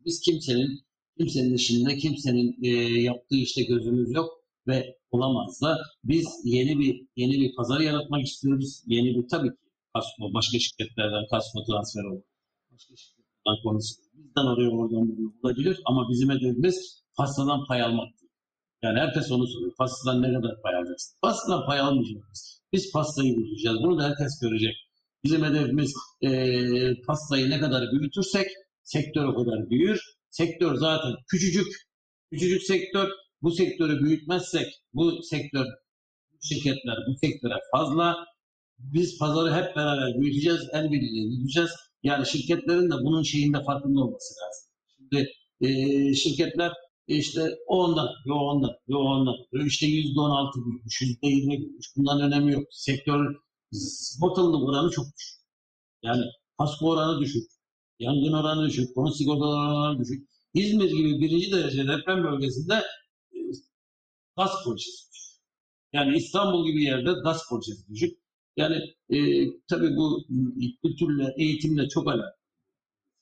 Biz 0.05 0.21
kimsenin 0.21 0.85
kimsenin 1.17 1.53
işinde 1.53 1.97
kimsenin 1.97 2.57
e, 2.63 2.69
yaptığı 3.01 3.35
işte 3.35 3.63
gözümüz 3.63 4.11
yok 4.13 4.29
ve 4.67 4.97
olamaz 5.11 5.61
da 5.61 5.77
biz 6.03 6.27
yeni 6.43 6.79
bir 6.79 7.07
yeni 7.15 7.33
bir 7.41 7.55
pazar 7.55 7.79
yaratmak 7.79 8.25
istiyoruz. 8.25 8.83
Yeni 8.87 9.15
bir 9.15 9.27
tabii 9.27 9.49
ki 9.49 9.65
Kasmo, 9.93 10.33
başka 10.33 10.59
şirketlerden 10.59 11.27
Kasmo 11.31 11.63
transfer 11.65 12.03
olur. 12.03 12.23
Başka 12.71 12.95
şirketlerden 12.95 13.63
konusu. 13.63 13.95
Bizden 14.13 14.45
oraya 14.45 14.69
oradan 14.69 15.07
buraya 15.09 15.31
olabilir 15.43 15.79
ama 15.85 16.09
bizim 16.09 16.29
hedefimiz 16.29 17.03
pastadan 17.17 17.65
pay 17.67 17.81
almak. 17.81 18.09
Yani 18.85 18.99
herkes 18.99 19.31
onu 19.31 19.47
soruyor. 19.47 19.71
Pastadan 19.77 20.21
ne 20.21 20.33
kadar 20.33 20.61
pay 20.63 20.75
alacaksın? 20.75 21.15
Pastadan 21.21 21.65
pay 21.65 21.79
almayacağız. 21.79 22.61
Biz 22.73 22.91
pastayı 22.93 23.37
büyüteceğiz. 23.37 23.77
Bunu 23.83 23.99
da 23.99 24.03
herkes 24.09 24.39
görecek. 24.41 24.75
Bizim 25.23 25.43
hedefimiz 25.45 25.93
eee 26.21 26.93
pastayı 27.07 27.49
ne 27.49 27.59
kadar 27.59 27.83
büyütürsek 27.91 28.47
sektör 28.83 29.25
o 29.25 29.35
kadar 29.35 29.69
büyür. 29.69 29.99
Sektör 30.29 30.75
zaten 30.75 31.13
küçücük. 31.31 31.67
Küçücük 32.31 32.63
sektör. 32.63 33.09
Bu 33.41 33.51
sektörü 33.51 34.03
büyütmezsek 34.05 34.67
bu 34.93 35.23
sektör, 35.23 35.65
şirketler 36.41 36.97
bu 37.07 37.17
sektöre 37.27 37.53
fazla. 37.71 38.15
Biz 38.79 39.19
pazarı 39.19 39.53
hep 39.53 39.75
beraber 39.75 40.21
büyüteceğiz. 40.21 40.61
El 40.73 40.91
birliğiyle 40.91 41.29
büyüteceğiz. 41.29 41.71
Yani 42.03 42.25
şirketlerin 42.27 42.89
de 42.91 42.95
bunun 43.03 43.23
şeyinde 43.23 43.63
farkında 43.63 44.01
olması 44.01 44.33
lazım. 44.41 44.65
Şimdi 44.97 45.27
eee, 45.61 46.13
şirketler 46.13 46.71
işte 47.07 47.57
o 47.67 47.83
ondan, 47.83 48.09
yo 48.25 48.35
ondan, 48.35 48.71
yo 48.87 48.97
ondan. 48.99 49.35
İşte 49.65 49.85
yüzde 49.85 50.19
on 50.19 50.29
altı 50.29 50.59
büyümüş, 50.65 51.01
yüzde 51.01 51.27
yirmi 51.27 51.59
büyümüş. 51.59 51.87
Bundan 51.97 52.21
önemi 52.21 52.51
yok. 52.51 52.63
Sektör 52.71 53.35
sigortalılık 53.71 54.69
oranı 54.69 54.91
çok 54.91 55.05
düşük. 55.17 55.41
Yani 56.03 56.23
kasko 56.57 56.89
oranı 56.89 57.19
düşük. 57.19 57.51
Yangın 57.99 58.33
oranı 58.33 58.67
düşük. 58.67 58.95
Konut 58.95 59.17
sigortaları 59.17 59.77
oranı 59.77 59.99
düşük. 59.99 60.29
İzmir 60.53 60.89
gibi 60.91 61.21
birinci 61.21 61.51
derece 61.51 61.87
deprem 61.87 62.23
bölgesinde 62.23 62.73
e, 63.33 63.37
gaz 64.37 64.63
projesi 64.63 65.11
düşük. 65.13 65.35
Yani 65.93 66.17
İstanbul 66.17 66.67
gibi 66.67 66.83
yerde 66.83 67.11
gaz 67.23 67.49
projesi 67.49 67.87
düşük. 67.89 68.19
Yani 68.57 68.75
e, 69.09 69.17
tabii 69.67 69.95
bu 69.95 70.25
kültürle, 70.83 71.33
eğitimle 71.37 71.89
çok 71.89 72.07
alakalı. 72.07 72.35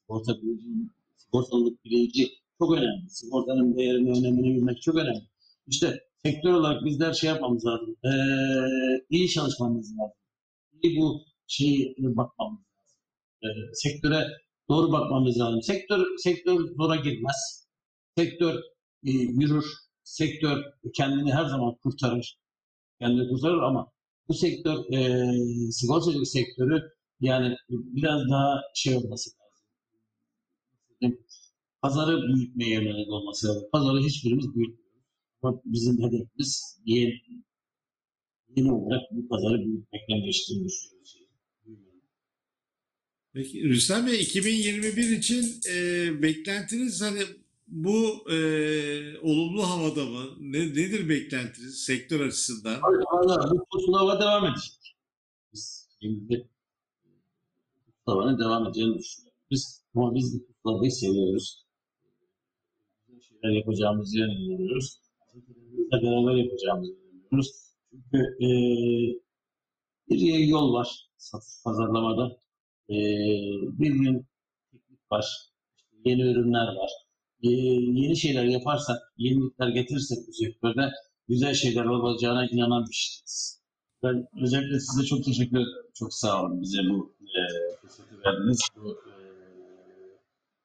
Sigorta 0.01 0.41
bilinci, 0.41 0.89
sigortalılık 1.17 1.85
bilinci 1.85 2.29
çok 2.63 2.77
önemli. 2.77 3.09
Sigortanın 3.09 3.77
değerini, 3.77 4.09
önemini 4.09 4.55
bilmek 4.55 4.81
çok 4.81 4.95
önemli. 4.95 5.27
İşte 5.67 5.99
sektör 6.25 6.53
olarak 6.53 6.85
bizler 6.85 7.13
şey 7.13 7.29
yapmamız 7.29 7.65
lazım. 7.65 7.95
Ee, 8.05 8.09
iyi 9.09 9.29
çalışmamız 9.29 9.97
lazım. 9.97 10.17
İyi 10.83 10.97
bu 10.97 11.21
şeyi 11.47 11.95
bakmamız 11.97 12.59
lazım. 12.59 12.99
Ee, 13.43 13.47
sektöre 13.73 14.27
doğru 14.69 14.91
bakmamız 14.91 15.39
lazım. 15.39 15.61
Sektör 15.61 16.05
sektör 16.17 16.59
zora 16.77 16.95
girmez. 16.95 17.67
Sektör 18.17 18.55
e, 19.05 19.11
yürür. 19.11 19.65
Sektör 20.03 20.63
kendini 20.95 21.33
her 21.33 21.45
zaman 21.45 21.75
kurtarır. 21.83 22.39
Kendini 23.01 23.29
kurtarır 23.29 23.61
ama 23.61 23.91
bu 24.27 24.33
sektör 24.33 24.77
e, 24.93 25.27
sigortacılık 25.71 26.27
sektörü 26.27 26.81
yani 27.19 27.55
biraz 27.69 28.21
daha 28.31 28.61
şey 28.75 28.95
olması 28.95 29.29
lazım. 29.29 29.42
Pazarı 31.83 32.27
büyütmeye 32.27 32.73
yönelik 32.73 33.09
olması 33.09 33.47
lazım. 33.47 33.69
Pazarı 33.71 33.99
hiçbirimiz 33.99 34.55
büyütmüyoruz. 34.55 34.85
Ama 35.41 35.61
bizim 35.65 36.03
hedefimiz 36.03 36.79
yeni, 36.85 37.21
yeni 38.55 38.71
olarak 38.71 39.01
bu 39.11 39.27
pazarı 39.27 39.65
büyütmekten 39.65 40.23
geçtiğini 40.25 40.65
düşünüyoruz. 40.65 41.17
Peki 43.33 43.63
Rüstem 43.63 44.07
Bey 44.07 44.21
2021 44.21 45.17
için 45.17 45.61
e, 45.69 46.07
beklentiniz 46.21 47.01
hani 47.01 47.19
bu 47.67 48.31
e, 48.31 48.37
olumlu 49.17 49.63
havada 49.63 50.05
mı? 50.05 50.23
Ne, 50.39 50.59
nedir 50.59 51.09
beklentiniz 51.09 51.83
sektör 51.83 52.19
açısından? 52.27 52.81
Valla 52.81 53.51
bu 53.51 53.65
pusulava 53.71 54.21
devam 54.21 54.45
edecek. 54.45 54.95
Biz 55.53 55.89
şimdi 56.01 56.49
pusulavanın 57.85 58.39
devam 58.39 58.67
edeceğini 58.67 58.99
düşünüyoruz. 58.99 59.39
Biz, 59.51 59.83
ama 59.95 60.15
biz 60.15 60.39
bu 60.39 60.45
pusulavayı 60.45 60.91
seviyoruz. 60.91 61.62
Güzel 63.43 63.51
şeyler 63.51 63.57
yapacağımızı 63.57 64.17
inanıyoruz. 64.17 64.99
Bizle 65.35 66.01
beraber 66.01 66.35
yapacağımızı 66.35 66.91
inanıyoruz. 66.91 67.51
Çünkü 67.89 68.17
e, 68.17 68.47
bir 70.09 70.47
yol 70.47 70.73
var 70.73 71.09
satış 71.17 71.63
pazarlamada. 71.63 72.37
E, 72.89 72.95
bir 73.79 73.91
gün 73.91 74.27
teknik 74.71 75.11
var. 75.11 75.25
Yeni 76.05 76.21
ürünler 76.21 76.67
var. 76.75 76.91
E, 77.43 77.49
yeni 77.49 78.17
şeyler 78.17 78.43
yaparsak, 78.43 78.97
yenilikler 79.17 79.67
getirirsek 79.67 80.17
bu 80.27 80.33
sektörde 80.33 80.91
güzel 81.27 81.53
şeyler 81.53 81.85
olacağına 81.85 82.47
inanan 82.47 82.85
bir 82.85 82.91
kişiyiz. 82.91 83.61
Ben 84.03 84.27
özellikle 84.41 84.79
size 84.79 85.05
çok 85.05 85.25
teşekkür 85.25 85.57
ederim. 85.57 85.91
Çok 85.93 86.13
sağ 86.13 86.43
olun 86.43 86.61
bize 86.61 86.77
bu 86.89 87.15
e, 87.21 87.41
fırsatı 87.81 88.21
verdiniz. 88.25 88.59
Bu 88.75 88.91
e, 88.91 89.13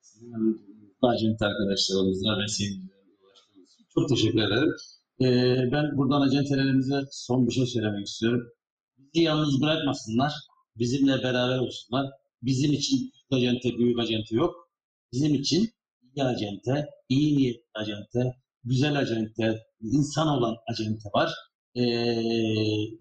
sizin 0.01 0.78
acent 1.03 1.43
arkadaşlarımızla 1.43 2.39
ve 2.43 2.49
seyircilerimize 2.49 3.83
çok 3.95 4.09
teşekkür 4.09 4.39
ederim. 4.39 4.73
E, 5.21 5.27
ben 5.73 5.97
buradan 5.97 6.21
acentelerimize 6.21 7.01
son 7.11 7.47
bir 7.47 7.53
şey 7.53 7.67
söylemek 7.67 8.07
istiyorum. 8.07 8.43
Bizi 8.99 9.25
yalnız 9.25 9.61
bırakmasınlar. 9.63 10.33
Bizimle 10.77 11.23
beraber 11.23 11.59
olsunlar. 11.59 12.07
Bizim 12.43 12.73
için 12.73 12.97
küçük 12.97 13.33
acente, 13.33 13.79
büyük 13.79 13.99
acente 13.99 14.37
yok. 14.37 14.55
Bizim 15.13 15.35
için 15.35 15.71
iyi 16.03 16.25
acente, 16.25 16.87
iyi 17.09 17.37
niyetli 17.37 17.63
acente, 17.75 18.33
güzel 18.65 18.99
acente, 18.99 19.67
insan 19.81 20.29
olan 20.29 20.57
acente 20.73 21.09
var. 21.15 21.31
Ee, 21.75 21.83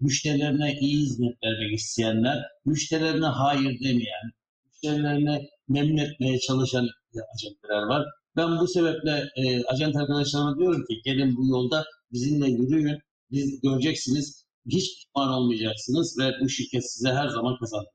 müşterilerine 0.00 0.78
iyi 0.80 0.96
hizmet 0.96 1.36
vermek 1.44 1.78
isteyenler, 1.78 2.38
müşterilerine 2.64 3.26
hayır 3.26 3.80
demeyen, 3.80 4.32
müşterilerine 4.66 5.48
memnun 5.68 5.96
etmeye 5.96 6.38
çalışan 6.40 6.88
acenteler 7.34 7.82
var. 7.82 8.06
Ben 8.36 8.58
bu 8.58 8.68
sebeple 8.68 9.28
e, 9.36 9.64
acent 9.64 9.96
arkadaşlarıma 9.96 10.58
diyorum 10.58 10.84
ki 10.86 11.00
gelin 11.04 11.36
bu 11.36 11.48
yolda 11.48 11.84
bizimle 12.12 12.50
yürüyün. 12.50 12.98
Biz 13.30 13.60
göreceksiniz 13.60 14.46
hiç 14.66 14.96
pişman 14.96 15.28
olmayacaksınız 15.28 16.18
ve 16.18 16.32
bu 16.40 16.48
şirket 16.48 16.92
size 16.92 17.08
her 17.08 17.28
zaman 17.28 17.58
kazanır. 17.58 17.86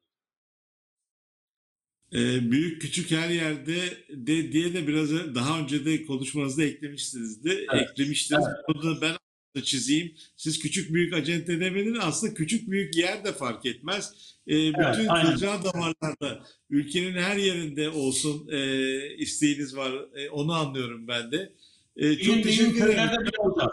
E, 2.14 2.52
büyük 2.52 2.82
küçük 2.82 3.12
her 3.12 3.30
yerde 3.30 3.76
de 4.10 4.52
diye 4.52 4.74
de 4.74 4.88
biraz 4.88 5.12
daha 5.36 5.60
önce 5.60 5.86
de 5.86 6.04
konuşmanızda 6.04 6.64
eklemiştiniz 6.64 7.44
de 7.44 7.66
Evet, 7.74 7.90
eklemiştiniz. 7.92 8.46
Bunu 8.68 8.84
da 8.84 9.02
ben 9.02 9.16
çizeyim. 9.62 10.16
Siz 10.36 10.60
küçük 10.60 10.94
büyük 10.94 11.14
acente 11.14 11.60
demediniz. 11.60 12.00
Aslında 12.02 12.34
küçük 12.34 12.70
büyük 12.72 12.98
yer 12.98 13.26
de 13.26 13.34
fark 13.34 13.66
etmez. 13.66 14.14
E, 14.48 14.54
bütün 14.54 15.08
aynen. 15.08 15.32
kılcal 15.32 15.64
damarlarda 15.64 16.46
ülkenin 16.70 17.14
her 17.14 17.38
yerinde 17.38 17.90
olsun 17.90 18.48
e, 18.52 19.16
isteğiniz 19.16 19.76
var. 19.76 19.92
E, 20.16 20.30
onu 20.30 20.54
anlıyorum 20.54 21.08
ben 21.08 21.32
de. 21.32 21.54
E, 21.98 22.18
çok 22.18 22.36
gün 22.36 22.44
teşekkür 22.44 22.76
ederim. 22.76 22.86
köylerde 22.86 23.26
bile 23.26 23.38
olacağız. 23.38 23.72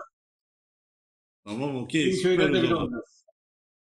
Tamam 1.44 1.76
okey 1.76 2.22
köylerde 2.22 2.62
bile. 2.62 2.74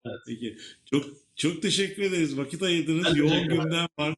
Evet. 0.06 0.20
Peki. 0.26 0.58
Çok 0.90 1.06
çok 1.36 1.62
teşekkür 1.62 2.02
ederiz. 2.02 2.36
Vakit 2.36 2.62
ayırdınız. 2.62 3.04
Ben 3.04 3.14
Yoğun 3.14 3.48
gündem 3.48 3.88
var. 3.98 4.14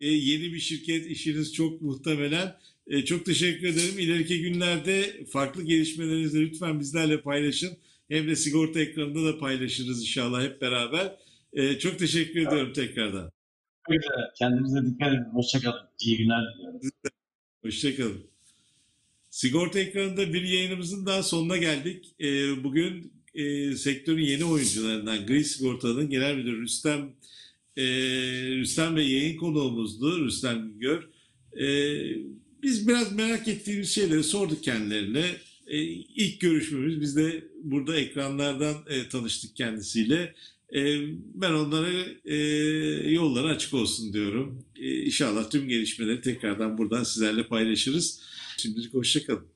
E, 0.00 0.08
yeni 0.08 0.52
bir 0.52 0.60
şirket 0.60 1.06
işiniz 1.06 1.54
çok 1.54 1.82
muhtemelen. 1.82 2.56
E, 2.92 3.04
çok 3.04 3.26
teşekkür 3.26 3.66
ederim. 3.66 3.98
İleriki 3.98 4.42
günlerde 4.42 5.24
farklı 5.30 5.62
gelişmelerinizi 5.62 6.40
lütfen 6.40 6.80
bizlerle 6.80 7.20
paylaşın. 7.20 7.76
hem 8.08 8.28
de 8.28 8.36
sigorta 8.36 8.80
ekranında 8.80 9.24
da 9.24 9.38
paylaşırız 9.38 10.00
inşallah 10.00 10.42
hep 10.42 10.60
beraber. 10.60 11.16
E, 11.52 11.78
çok 11.78 11.98
teşekkür 11.98 12.46
ediyorum 12.46 12.72
tekrardan. 12.72 13.30
Kendinize 14.38 14.86
dikkat 14.86 15.14
edin. 15.14 15.24
Hoşçakalın. 15.32 15.80
İyi 16.00 16.18
günler 16.18 16.54
diliyorum. 16.54 16.80
Hoşçakalın. 17.62 18.26
Sigorta 19.30 19.78
ekranında 19.78 20.32
bir 20.32 20.42
yayınımızın 20.42 21.06
daha 21.06 21.22
sonuna 21.22 21.56
geldik. 21.56 22.14
Ee, 22.20 22.64
bugün 22.64 23.12
e, 23.34 23.76
sektörün 23.76 24.24
yeni 24.24 24.44
oyuncularından 24.44 25.26
Gri 25.26 25.44
Sigorta'nın 25.44 26.10
genel 26.10 26.36
müdürü 26.36 26.62
Rüstem 26.62 27.12
e, 27.76 27.84
Rüstem 28.56 28.96
Bey 28.96 29.12
yayın 29.12 29.36
konuğumuzdu. 29.36 30.24
Rüstem 30.24 30.68
Güngör. 30.68 31.08
E, 31.60 31.66
biz 32.62 32.88
biraz 32.88 33.12
merak 33.12 33.48
ettiğimiz 33.48 33.90
şeyleri 33.90 34.24
sorduk 34.24 34.62
kendilerine. 34.62 35.24
E, 35.66 35.78
ilk 35.82 36.40
görüşmemiz 36.40 37.00
biz 37.00 37.16
de 37.16 37.44
burada 37.62 37.96
ekranlardan 37.96 38.76
e, 38.88 39.08
tanıştık 39.08 39.56
kendisiyle. 39.56 40.34
E, 40.74 41.00
ben 41.34 41.52
onlara 41.52 41.90
e, 42.24 42.36
yolları 43.10 43.48
açık 43.48 43.74
olsun 43.74 44.12
diyorum. 44.12 44.64
E, 44.76 45.00
inşallah 45.00 45.50
tüm 45.50 45.68
gelişmeleri 45.68 46.20
tekrardan 46.20 46.78
buradan 46.78 47.04
sizlerle 47.04 47.46
paylaşırız. 47.46 48.20
Şimdilik 48.56 48.94
hoşçakalın. 48.94 49.51